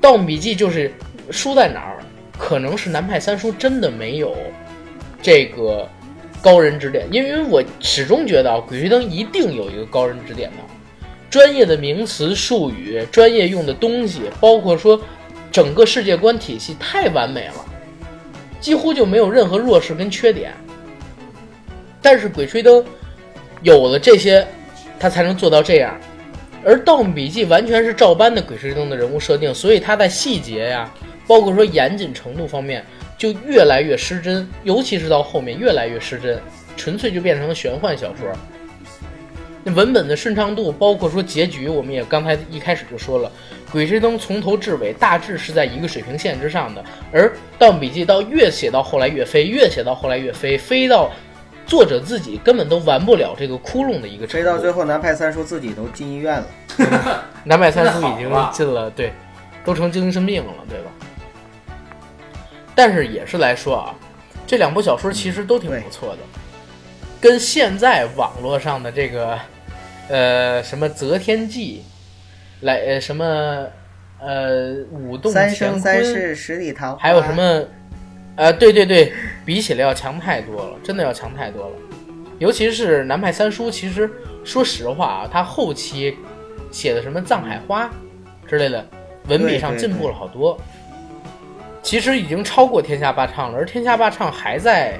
[0.01, 0.93] 盗墓笔记》就是
[1.29, 1.97] 输在哪儿？
[2.37, 4.35] 可能是南派三叔真的没有
[5.21, 5.87] 这个
[6.41, 10.57] 高人指点，因为我始终觉得啊，《鬼吹灯》一定有一个高人指点的，
[11.29, 14.99] 专业的名词术语、专业用的东西，包括说
[15.51, 17.65] 整个世界观体系太完美了，
[18.61, 20.53] 几乎就没有任何弱势跟缺点。
[22.01, 22.81] 但是《鬼吹灯》
[23.61, 24.47] 有了这些，
[24.99, 25.99] 它才能做到这样。
[26.63, 30.93] 而《盗墓笔记》完全是照搬的《鬼吹灯》的人物设定，所以它在细节呀，
[31.27, 32.85] 包括说严谨程度方面，
[33.17, 36.39] 就越来越失真，尤其是到后面越来越失真，
[36.77, 38.31] 纯粹就变成了玄幻小说。
[39.63, 43.29] 那文本的顺畅度，包括说结局，我们也刚才一开始就说了，
[43.71, 51.09] 《鬼吹灯》从头至尾大致是在一个水平线之上的，而《盗墓笔记》到越写到后来越飞，越写到后来越飞，飞到
[51.65, 54.33] 作者自己根本都完不了这个窟窿的一个程度。
[54.33, 56.47] 飞到最后，南派三叔自己都进医院了。
[57.45, 59.13] 南派三叔已经进了，对，
[59.63, 60.91] 都成精神病了，对吧？
[62.75, 63.95] 但是也是来说啊，
[64.45, 66.19] 这两部小说其实都挺不错的，
[67.21, 69.39] 跟现在网络上的这个，
[70.09, 71.83] 呃，什么《择天记》，
[72.61, 73.25] 来呃什么
[74.19, 77.63] 呃舞动三乾生三坤，世十里桃花，还有什么，
[78.35, 79.11] 呃，对对对，
[79.45, 81.75] 比起来要强太多了，真的要强太多了。
[82.39, 84.09] 尤其是南派三叔，其实
[84.43, 86.17] 说实话啊，他后期
[86.71, 87.85] 写的什么《藏海花》
[88.49, 88.83] 之类的，
[89.27, 90.57] 文笔上进步了好多。
[91.83, 94.99] 其实已经超过《天下霸唱》了，而《天下霸唱》还在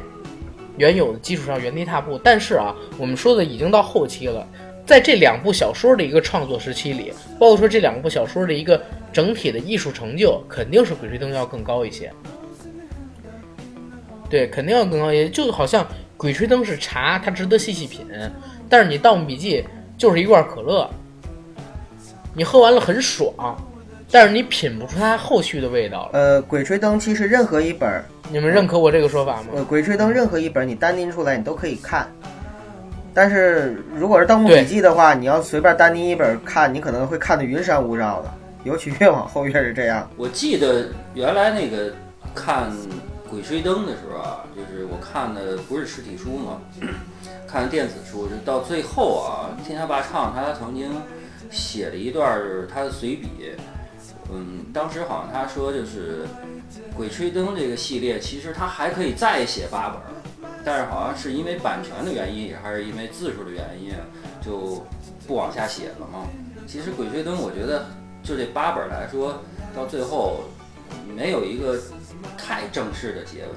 [0.78, 2.20] 原有的基础上原地踏步。
[2.24, 4.48] 但是啊，我们说的已经到后期了，
[4.92, 8.84] 在这两部小说的一个创作时期里，包括说这两部小说的一个
[9.14, 12.12] 整体的艺术成就，肯定是《鬼吹灯》要更高一些。
[14.30, 15.30] 对，肯定要更高一些。
[15.30, 15.82] 就好像
[16.18, 18.06] 《鬼吹灯》是茶，它值得细细品，
[18.68, 19.62] 但是你《盗墓笔记》
[19.98, 20.90] 就是一罐可乐，
[22.36, 23.34] 你喝完了很爽，
[24.12, 26.20] 但是你品不出它后续的味道了。
[26.20, 29.48] 呃，《鬼吹灯》其实任何一本，你们认可我这个说法吗？
[29.56, 32.12] 呃，《鬼吹灯》任何一本你单拎出来你都可以看，
[33.14, 38.32] 但是如果是《盗墓笔记》的话，你要随便单拎一本看，你可能会看得云山雾罩的，
[38.64, 40.10] 尤其越往后越是这样。
[40.18, 41.94] 我记得原来那个
[42.34, 42.72] 看
[43.30, 46.62] 《鬼吹灯》的时候啊，就是我看的不是实体书嘛，
[47.48, 50.90] 看电子书，就到最后啊，天下霸唱他曾经
[51.50, 53.28] 写了一段儿他的随笔，
[54.34, 56.24] 嗯，当时好像他说就是
[56.96, 60.00] 《鬼吹灯》这个系列，其实他还可以再写八本，
[60.64, 63.94] 但是好像是因为版权的原因，还是因为字数的原因，
[64.46, 64.86] 就
[65.28, 66.28] 不往下写了嘛。
[66.68, 67.86] 其实《鬼吹灯》，我觉得
[68.24, 69.42] 就这八本来说，
[69.76, 70.42] 到最后
[71.16, 71.80] 没有一个
[72.38, 73.50] 太正式的结尾，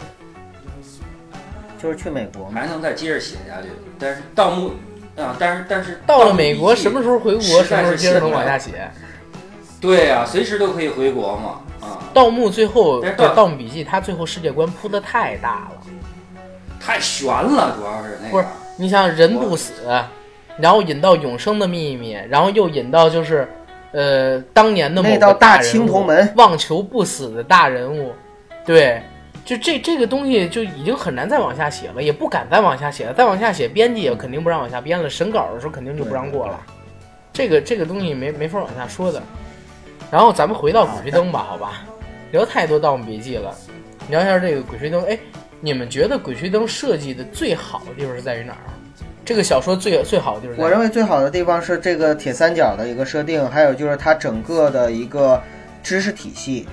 [1.81, 3.69] 就是去美国嘛，还能再接着写下去。
[3.99, 4.73] 但是盗墓
[5.17, 8.91] 啊，但是但是到了美国，什么时候回国，实在是什么时候接着往下写。
[9.81, 13.03] 对呀、随时都可以回国嘛啊，盗墓最后
[13.37, 15.83] 盗墓笔记》，它最后世界观铺的太大了。
[16.85, 18.45] 太悬了，主要是那不是。
[18.77, 19.73] 你想人不死，
[20.59, 23.49] 然后引到永生的秘密，然后又引到就是，
[23.93, 28.13] 呃，当年的某那个道大人物青铜门望求不死的大人物，
[28.67, 29.01] 对，
[29.45, 36.61] 就这这个东西就已经很难再往下写了，也不敢再往下写了，再往下写，编辑也肯定不让往下编了，审稿的时候肯定就不让过了。
[37.33, 39.23] 这个这个东西没没法往下说的。
[40.11, 41.83] 然后咱们回到《鬼吹灯》吧，好吧，
[42.31, 43.53] 聊太多《盗墓笔记》了，
[44.09, 45.03] 聊一下这个《鬼吹灯》。
[45.07, 45.19] 哎，
[45.65, 48.69] 你们觉得《鬼吹灯》设计的最好的地方是在于哪儿？
[49.25, 50.59] 这个小说最最好的地方？
[50.59, 55.43] 我认为最好的地方是这个铁三角的一个设定，还有就是它整个的一个
[55.83, 56.69] 知识体系，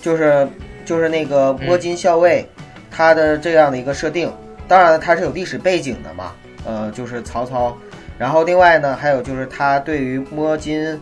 [0.00, 0.46] 就是
[0.84, 2.46] 就是那个摸金校尉，
[2.92, 4.32] 他的这样的一个设定。
[4.68, 6.32] 当然了，它是有历史背景的嘛，
[6.64, 7.76] 呃，就是曹操。
[8.16, 10.96] 然后另外呢，还有就是他对于摸金、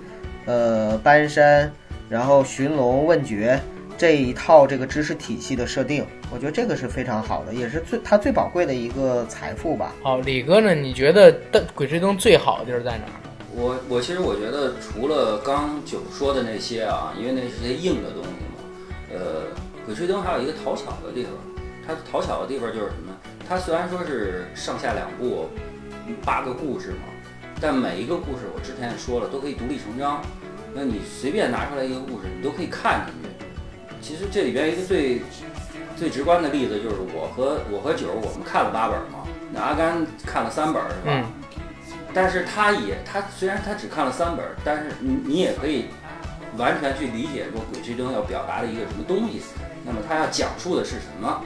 [0.47, 1.71] 呃搬山，
[2.09, 3.61] 然后寻龙问绝
[4.01, 9.92] 这一套这个知识体系的设定，我觉得这个是非常好的，也是最它最宝贵的一个财富吧。
[10.03, 10.74] 好，李哥呢？
[10.74, 13.20] 你觉得但《鬼吹灯》最好的地儿在哪儿？
[13.55, 18.64] 我我其实我觉得除了刚九说的那些啊，因为那是些硬的东西嘛，
[19.12, 19.42] 呃，
[19.84, 21.32] 鬼吹灯还有一个讨巧的地方，
[21.86, 23.14] 它讨巧的地方就是什么？
[23.46, 25.51] 它虽然说是上下两部
[26.24, 27.12] 八个故事嘛，
[27.61, 30.22] 但每一个故事我之前也说了都可以独立成章，
[30.72, 33.30] 那你随便拿出来一个故事，你都可以看进去。
[34.01, 35.22] 其实这里边一个最
[35.96, 41.07] 最直观的例子就是我和我和九儿我们看了八本嘛，那阿甘看了三本是吧？
[41.07, 41.24] 嗯，
[42.14, 45.86] 但是他也他虽然他只看了三本，但是你你也可以
[46.57, 49.40] 完全去理解说《鬼吹灯》要表达的一个什么东西，
[49.84, 51.42] 那么他要讲述的是什么，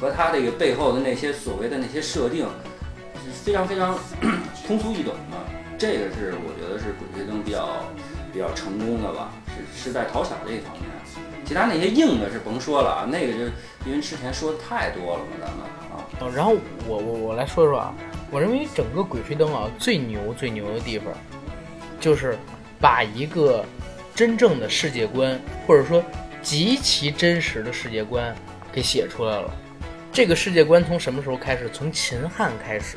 [0.00, 2.46] 和他这个背后的那些所谓的那些设定
[3.24, 3.98] 是非常非常
[4.66, 5.36] 通俗易懂的。
[5.76, 7.84] 这个是我觉得是《鬼吹灯》比较
[8.32, 10.84] 比较成功的吧，是是在讨巧这一方面。
[11.50, 13.40] 其他那些硬的是甭说了啊，那个就
[13.84, 16.32] 因为之前说的太多了嘛，咱们啊。
[16.32, 16.54] 然后
[16.86, 17.92] 我我我来说说啊，
[18.30, 21.06] 我认为整个《鬼吹灯》啊最牛最牛的地方，
[21.98, 22.38] 就是
[22.78, 23.64] 把一个
[24.14, 26.00] 真正的世界观，或者说
[26.40, 28.32] 极其真实的世界观
[28.70, 29.50] 给写出来了。
[30.12, 31.68] 这个世界观从什么时候开始？
[31.72, 32.96] 从秦汉开始，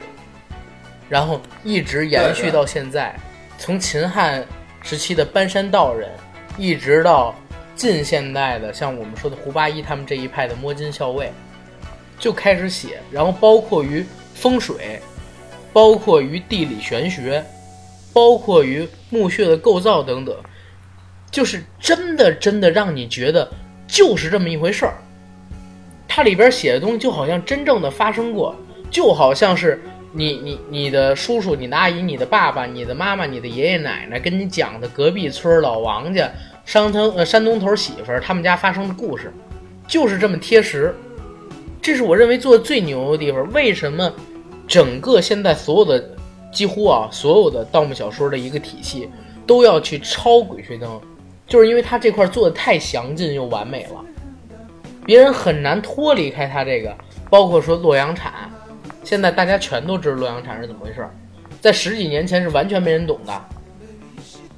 [1.09, 3.15] 然后一直延续到现在，
[3.57, 4.45] 从秦汉
[4.83, 6.07] 时期的搬山道人，
[6.55, 7.33] 一直到
[7.75, 11.31] 近现代的像我们说的胡八一他们这一派的摸金校尉，
[12.19, 14.99] 就开始写，然后包括于风水，
[15.71, 17.43] 包括于地理玄学，
[18.13, 20.35] 包括于墓穴的构造等等，
[21.31, 23.49] 就是真的真的让你觉得
[23.87, 24.93] 就是这么一回事儿。
[26.07, 28.55] 它里边写的东西就好像真正的发生过，
[28.91, 36.31] 就好像是你你你的叔叔、你的阿姨、你的爸爸、你的妈妈、你的爷爷奶奶跟你讲的隔壁村老王家
[36.65, 39.31] 山东呃山东头媳妇儿他们家发生的故事，
[39.87, 40.95] 就是这么贴实。
[41.81, 43.51] 这是我认为做的最牛的地方。
[43.51, 44.11] 为什么
[44.67, 46.09] 整个现在所有的
[46.51, 49.09] 几乎啊所有的盗墓小说的一个体系
[49.45, 50.89] 都要去抄《鬼吹灯》，
[51.45, 54.03] 就是因为它这块做的太详尽又完美了，
[55.05, 56.95] 别人很难脱离开它这个。
[57.29, 58.31] 包括说洛阳铲，
[59.03, 61.05] 现在大家全都知道洛阳铲是怎么回事，
[61.59, 63.33] 在十几年前是完全没人懂的，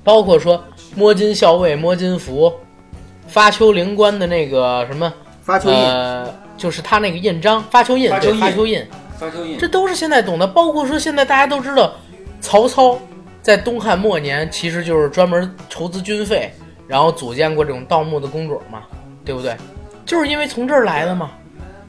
[0.05, 0.63] 包括说
[0.95, 2.53] 摸金校尉、摸金符、
[3.27, 8.85] 发丘灵官的那个什么发丘印，呃，就是他那个印章发丘印，对发丘印
[9.17, 10.47] 发丘印这都是现在懂的。
[10.47, 11.93] 包括说现在大家都知道，
[12.39, 12.97] 曹操
[13.41, 16.53] 在东汉末年其实就是专门筹资军费，
[16.87, 18.83] 然后组建过这种盗墓的工种嘛，
[19.25, 19.57] 对不对？
[20.05, 21.31] 就是因为从这儿来的嘛。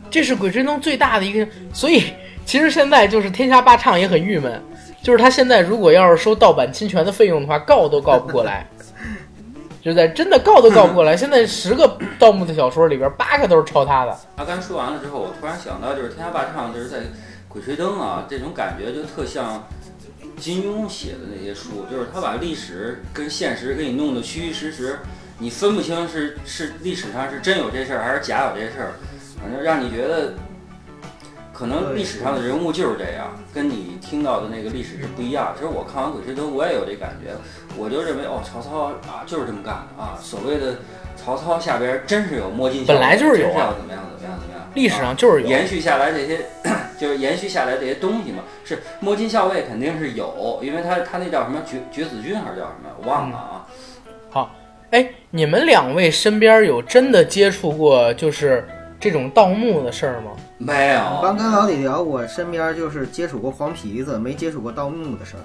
[0.08, 2.04] 这是《鬼吹灯》最大的一个，所以
[2.46, 4.62] 其实现在就是天下霸唱也很郁闷，
[5.02, 8.66] 就是他现在如果要是收盗版侵权的费用的话，告都告不过来。
[9.82, 14.18] 就在真的告都告不过来，现在十个盗墓的小说里边，八个都是抄他的。
[14.36, 16.98] 他刚说完了之后，我突然想到，就是《天下霸唱》，就是在
[17.48, 19.68] 《鬼吹灯》啊，这种感觉就特像
[20.38, 24.98] 金庸写的那些书，就是他把历史跟现实给你弄得虚虚实实，
[25.38, 28.94] 你分不清是是历史上是真有这事儿还是假有这事儿，
[29.40, 30.34] 反正让你觉得
[31.56, 35.54] 可能历史上的人物就是这样，跟你听到的那个历史是不一样。
[35.56, 37.32] 其实我看完《鬼吹灯》，我也有这感觉，
[37.78, 40.76] 我就认为哦，曹操啊就是这么干的啊，所谓的
[41.16, 44.68] 曹操下边真是有摸金校尉，本来就是有怎么样怎么样怎么样。
[44.74, 46.40] 历史上就是有，延续下来这些，
[47.00, 48.42] 就是延续下来这些东西嘛。
[48.62, 52.90] 是摸金校尉肯定是有，因为他他那叫什么绝绝子军还是叫什么？
[53.02, 53.66] 我忘了啊。
[54.28, 54.54] 好
[54.90, 58.68] 哎，你们两位身边有真的接触过就是
[59.00, 60.32] 这种盗墓的事儿吗？
[60.58, 65.42] 没有，刚跟老李聊，我身边就是接触过黄皮子，没接触过盗墓的事儿。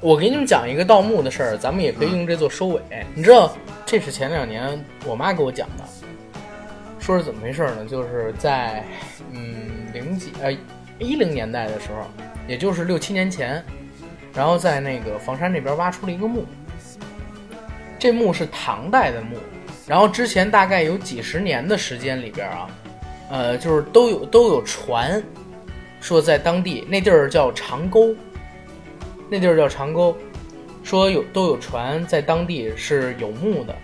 [0.00, 2.80] 我给你们讲一个盗墓的事儿，咱们也可以用这做收尾。
[3.14, 3.52] 你知道，
[3.84, 5.84] 这是前两年我妈给我讲的，
[7.00, 7.84] 说是怎么回事呢？
[7.84, 8.84] 就是在
[9.32, 10.52] 嗯零几呃
[11.00, 12.06] 一零年代的时候，
[12.46, 13.64] 也就是六七年前，
[14.34, 16.44] 然后在那个房山那边挖出了一个墓，
[17.98, 19.36] 这墓是唐代的墓，
[19.86, 22.68] 然后之前大概有几十年的时间里边啊，
[23.30, 25.22] 呃，就是都有都有传
[26.00, 28.14] 说在当地那地儿叫长沟。
[29.30, 30.14] 那地儿叫长沟，
[30.82, 33.74] 说有都有船在当地是有墓的，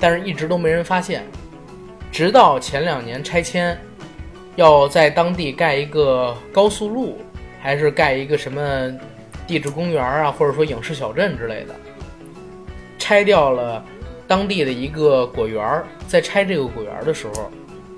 [0.00, 1.24] 但是一直都没人发现，
[2.10, 3.78] 直到前两年拆迁，
[4.56, 7.18] 要在当地盖一个高速路，
[7.60, 8.92] 还是盖一个什么
[9.46, 11.74] 地质公园啊，或者说影视小镇之类的，
[12.98, 13.82] 拆掉了
[14.26, 17.50] 当地的一个果园，在拆这个果园的时候，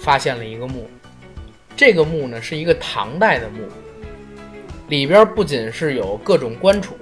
[0.02, 0.90] 发现了一个墓，
[1.76, 3.60] 这个墓呢是一个唐代的墓。
[4.88, 6.96] 里边不仅是有各种官储，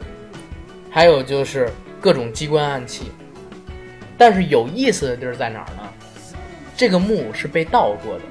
[0.91, 1.69] 还有就是
[2.01, 3.11] 各种机关暗器。
[4.19, 5.83] 但是有意思的地儿在哪儿呢？
[6.77, 8.23] 这个墓是被盗过的，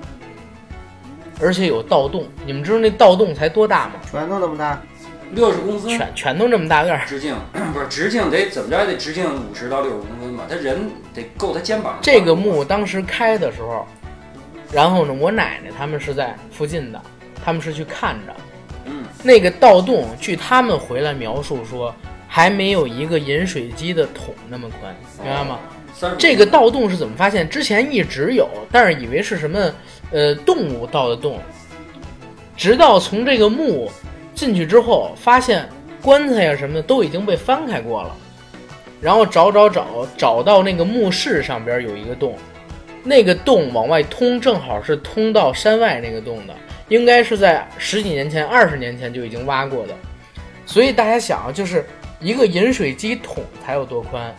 [1.41, 2.27] 而且有盗洞。
[2.45, 3.93] 你们知道那盗洞才多大吗？
[4.09, 4.79] 拳头那么大，
[5.31, 7.01] 六十公分全全都这么大个儿。
[7.09, 7.35] 直径，
[7.73, 10.45] 不是直径得怎么着也得直径五十到六十公分吧？
[10.47, 11.97] 他人得够他肩膀。
[12.01, 13.87] 这个墓当时开的时候，
[14.71, 17.01] 然后呢，我奶奶他们是在附近的，
[17.43, 18.35] 他们是去看着。
[18.85, 21.93] 嗯，那个盗洞，据他们回来描述说，
[22.27, 25.59] 还没有一个饮水机的桶那么宽，明白吗？
[26.17, 27.49] 这个盗洞是怎么发现？
[27.49, 29.73] 之前一直有，但是以为是什么
[30.11, 31.39] 呃动物盗的洞，
[32.55, 33.91] 直到从这个墓
[34.33, 35.67] 进去之后，发现
[36.01, 38.15] 棺材呀什么的都已经被翻开过了，
[39.01, 42.37] 然后找找找找到那个墓室上边有一个洞，
[43.03, 46.53] 那个洞往外通，正好是通到山外那个洞的，
[46.87, 49.93] 应该是在十几年前、二十年前就已经挖过的，
[50.65, 51.85] 所以大家想啊，就是
[52.19, 54.35] 一个饮水机桶才有多宽。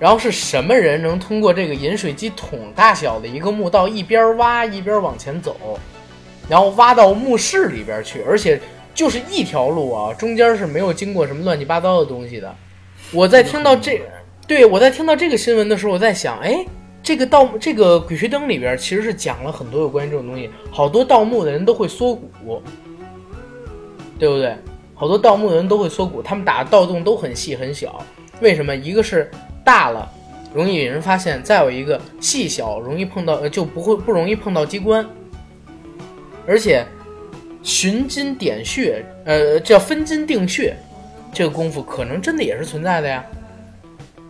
[0.00, 5.76] 然后是什么人能通过这个饮水机桶大小的一个墓道一边挖一边往前走，
[6.48, 8.60] 然后挖到墓室里边去，而且
[8.94, 12.54] 就是一条路啊，中间是没有经过什么乱七八糟的东西的。
[13.12, 14.00] 我在听到这，
[14.46, 16.64] 对我在听到这个新闻的时候，我在想，哎，
[17.08, 22.62] 这个盗这个《鬼吹灯》里边其实是讲了很多有关于这种东西，好多盗墓的人都会缩骨，
[24.18, 24.54] 对不对？
[24.94, 28.04] 好多盗墓的人都会缩骨，他们打的盗洞都很细很小，
[28.42, 28.76] 为什么？
[28.76, 29.30] 一个是
[29.64, 30.06] 大了
[30.52, 35.02] 容易引人发现，再有一个细小容易碰到，呃就不会不容易碰到机关，
[36.46, 36.84] 而且
[37.62, 40.76] 寻金点穴，呃，叫分金定穴，
[41.32, 43.24] 这个功夫可能真的也是存在的呀，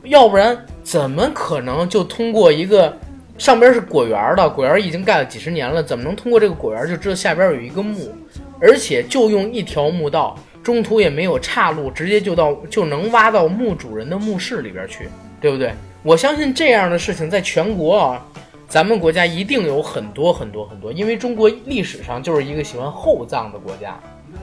[0.09, 2.97] 要不然怎么可能就通过一个
[3.37, 8.15] 上边是果园的，果园已经盖了几十年了，怎么能通过这个果园就知道下边有一个墓，
[8.61, 15.09] 而且就用一条墓道，中途也没有岔路，直接就到就能挖到墓主人的墓室里边去，
[15.41, 15.73] 对不对？
[16.03, 18.27] 我相信这样的事情在全国啊，
[18.67, 23.99] 咱们国家一定有很多很多很多，因为中国历史上就是一个喜欢厚葬的国家，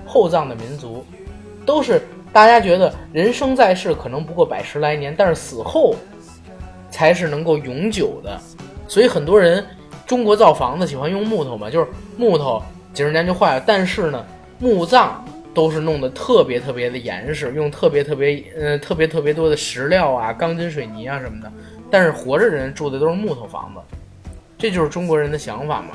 [0.06, 1.06] 厚葬的民族，
[1.66, 2.02] 都是
[2.36, 5.96] 大家觉得人生在世可能不过百十来年，但是死后
[6.90, 8.38] 才是能够永久的，
[8.90, 9.66] 所以很多人
[10.06, 11.88] 中国造房子喜欢用木头嘛，就是
[12.18, 12.62] 木头
[12.94, 14.26] 几十年就坏了，但是呢，
[14.60, 21.50] 墓葬都是弄得特别特别的严实，用特别特别呃特别特别多的石料啊、钢筋水泥啊什么的。
[21.90, 23.80] 但是活着人住的都是木头房子，
[24.58, 25.92] 这就是中国人的想法嘛。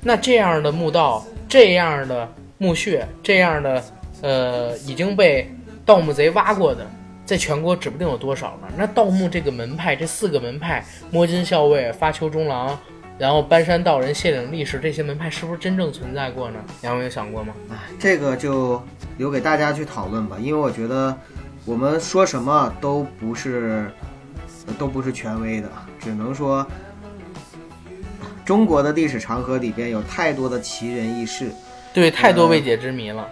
[0.00, 2.28] 那这样的墓道，这样的
[2.58, 3.84] 墓穴，这样的
[4.22, 5.48] 呃已经被
[5.88, 6.86] 盗墓贼挖过的，
[7.24, 8.68] 在全国指不定有多少呢。
[8.76, 12.78] 那盗墓这个门派，这四个门派，摸金校尉、发丘中郎，
[13.16, 16.60] 然后搬山道人、卸岭力士这些门派，是不是真正存在过呢？
[16.82, 17.54] 杨伟有想过吗？
[17.70, 18.82] 哎这个就
[19.16, 21.16] 留给大家去讨论吧，因为我觉得
[21.64, 23.90] 我们说什么都不是
[24.78, 26.66] 都不是权威的，只能说
[28.44, 31.50] 中国的历史长河里边有太多的奇人异事，
[31.94, 33.26] 对，太多未解之谜了。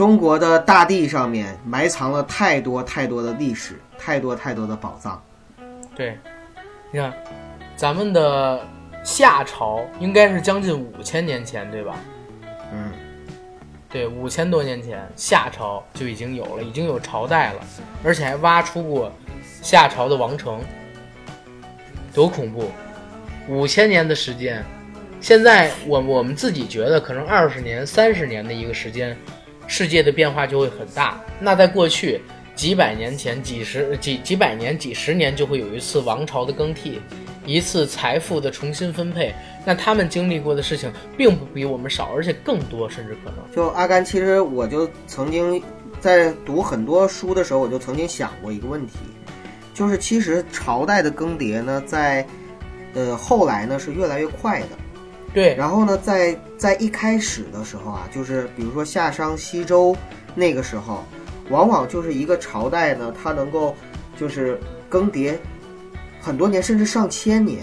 [0.00, 5.22] 中国的大地上面埋藏了太多太多的历史，太多太多的宝藏。
[5.94, 6.16] 对，
[6.90, 7.12] 你看，
[7.76, 8.66] 咱们的
[9.04, 11.96] 夏朝应该是将近五千年前，对吧？
[12.72, 12.90] 嗯，
[13.90, 17.60] 对，五千多年前，夏朝就已经有了，已经有朝代了，
[18.02, 19.12] 而且还挖出过
[19.60, 20.62] 夏朝的王城，
[22.14, 22.70] 多恐怖！
[23.48, 24.64] 五千年的时间，
[25.20, 29.14] 现在我我们自己觉得可能二十年、三十年的一个时间，
[29.70, 31.22] 世界的变化就会很大。
[31.38, 32.20] 那在过去
[32.56, 37.00] 几百年前、几十几几百年、几十年，就会有一次王朝的更替，
[37.46, 39.32] 一次财富的重新分配。
[39.64, 43.54] 那他们经历过的事情，并不比我们少，而且更多，甚至可能。
[43.54, 45.62] 就阿甘，其实我就曾经
[46.00, 48.98] 在读很多书的时候，我就曾经想过一个问题，
[49.72, 52.26] 就是其实朝代的更迭呢，在
[52.94, 54.68] 呃后来呢是越来越快的。
[55.32, 59.96] 对，然后呢，在在一开始的时候啊，就是比如说夏商西周
[60.34, 61.04] 那个时候，
[61.50, 63.74] 往往就是一个朝代呢，它能够
[64.18, 64.58] 就是
[64.88, 65.36] 更迭
[66.20, 67.62] 很多年，甚至上千年，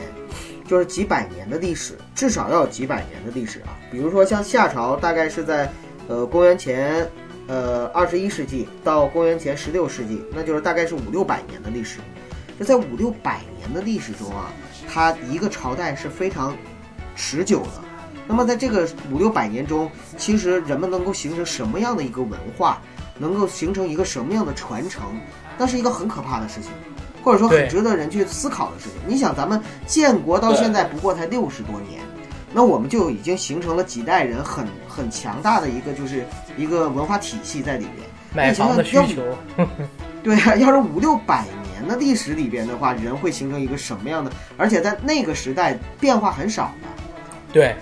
[0.65, 3.77] 就是几百年的历史，至少要有几百年的历史啊。
[3.91, 5.69] 比如说像夏朝，大概是在
[6.07, 7.05] 呃公元前
[7.47, 11.99] 呃二十一世纪到公元前十六世纪，那就是大概是五六百年的历史。
[12.57, 14.51] 就在五六百年的历史中啊，
[14.87, 16.57] 它一个朝代是非常
[17.17, 17.83] 持久的。
[18.25, 22.81] 那么在这个五六百年中，其实人们能够形成什么样的一个文化，
[23.17, 25.03] 能够形成一个什么样的传承，
[25.57, 26.69] 那是一个很可怕的事情，
[27.23, 28.99] 或者说很值得人去思考的事情。
[29.07, 32.01] 你想，咱们建国到现在不过才六十多年，
[32.53, 36.25] 那我们就已经形成了几代人很很强大的一个就是
[36.57, 38.07] 一个文化体系在里边。
[38.33, 39.23] 买房的需求，
[40.21, 44.29] 对啊，要是五六百年的历史里边的话，人会形成一个什么样的？
[44.57, 46.96] 而且在那个时代变化很少的。
[47.57, 47.75] 对，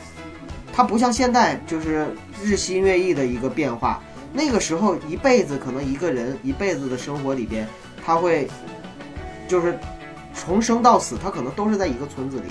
[0.71, 2.07] 它不像现在就是
[2.41, 4.01] 日新月异的一个变化。
[4.31, 7.67] 那个时候一辈子可能一个人一辈子的生活里边，
[8.05, 8.47] 他会
[9.49, 9.77] 就是
[10.33, 12.45] 从生到死，他可能都是在一个村子里。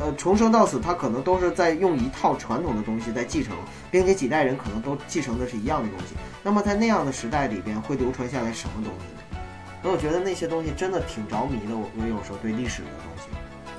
[0.00, 3.54] 呃，从生到死，他可能都是在用一套传统的东西在继承，
[3.88, 6.16] 并且几代人可能都继承的是一样的东西。
[6.42, 9.40] 那么在那样的时代里边，会流传下来什么东西呢？
[9.80, 11.76] 那我觉得那些东西真的挺着迷的。
[11.76, 13.28] 我我有时候对历史的东西，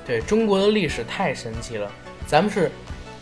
[0.06, 1.92] 对中国的历史太神奇了，
[2.30, 2.70] 咱们是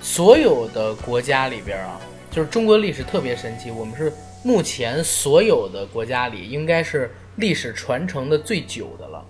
[0.02, 1.98] 所有的国家里边啊，
[2.30, 3.70] 就是中国历史特别神奇。
[3.70, 4.12] 我们是
[4.42, 9.24] 目前所有的国家里，应该是历史传承的最久的了，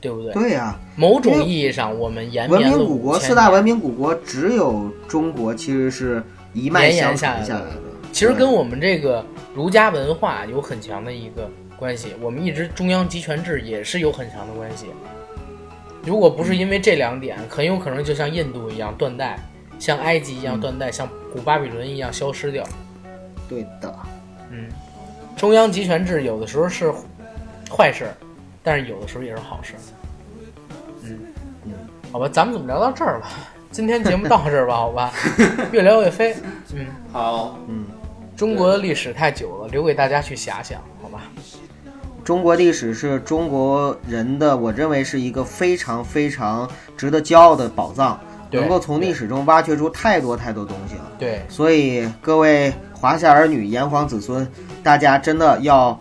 [0.00, 0.32] 对不对？
[0.32, 6.20] 对呀、某种意义上，我们延文绵了明古国四大文明古国，只有中国其实是
[6.52, 7.76] 一脉相承下来的。
[8.12, 9.24] 其实跟我们这个
[9.54, 14.86] 儒家文化有很强的一个关系，我们一直中央集权制也是有很强的关系。
[16.04, 19.38] 如果不是因为这两点，很有可能就像印度一样断代，
[19.78, 22.64] 像埃及一样断代，像古巴比伦一样消失掉。
[23.48, 23.94] 对的，
[24.50, 24.68] 嗯，
[25.36, 26.92] 中央集权制有的时候是
[27.70, 28.14] 坏事儿，
[28.62, 29.80] 但是有的时候也是好事儿。
[31.04, 31.18] 嗯
[31.64, 31.72] 嗯，
[32.10, 33.28] 好吧，咱们怎么聊到这儿了？
[33.70, 35.12] 今天节目到这儿吧，好吧，
[35.72, 36.34] 越聊越飞。
[36.74, 36.86] 嗯。
[37.12, 37.86] 好，嗯，
[38.36, 40.82] 中国的历史太久了，留给大家去遐想？
[42.24, 48.18] 中国历史是中国人的，我认为是一个非常非常值得骄傲的宝藏，
[48.48, 51.10] 对能够从历史中挖掘出太多太多东西了。
[51.18, 54.46] 对，所以各位华夏儿女、炎黄子孙，
[54.84, 55.98] 大家真的要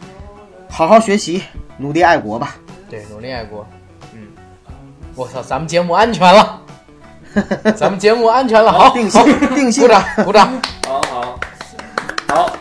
[0.69, 1.41] 好好学习，
[1.77, 2.55] 努力爱国吧。
[2.87, 3.65] 对，努力爱国。
[4.13, 4.27] 嗯，
[5.15, 6.61] 我操，咱们节目安全了，
[7.75, 9.83] 咱们节目安全了，好，定性好定性。
[9.83, 11.39] 鼓掌，鼓掌，好好。
[12.27, 12.57] 好。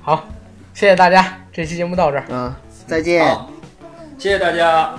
[0.00, 0.24] 好，
[0.72, 2.24] 谢谢大家，这期节目到这儿。
[2.28, 2.54] 嗯，
[2.86, 3.34] 再见。
[3.34, 3.50] 好，
[4.16, 4.96] 谢谢大家。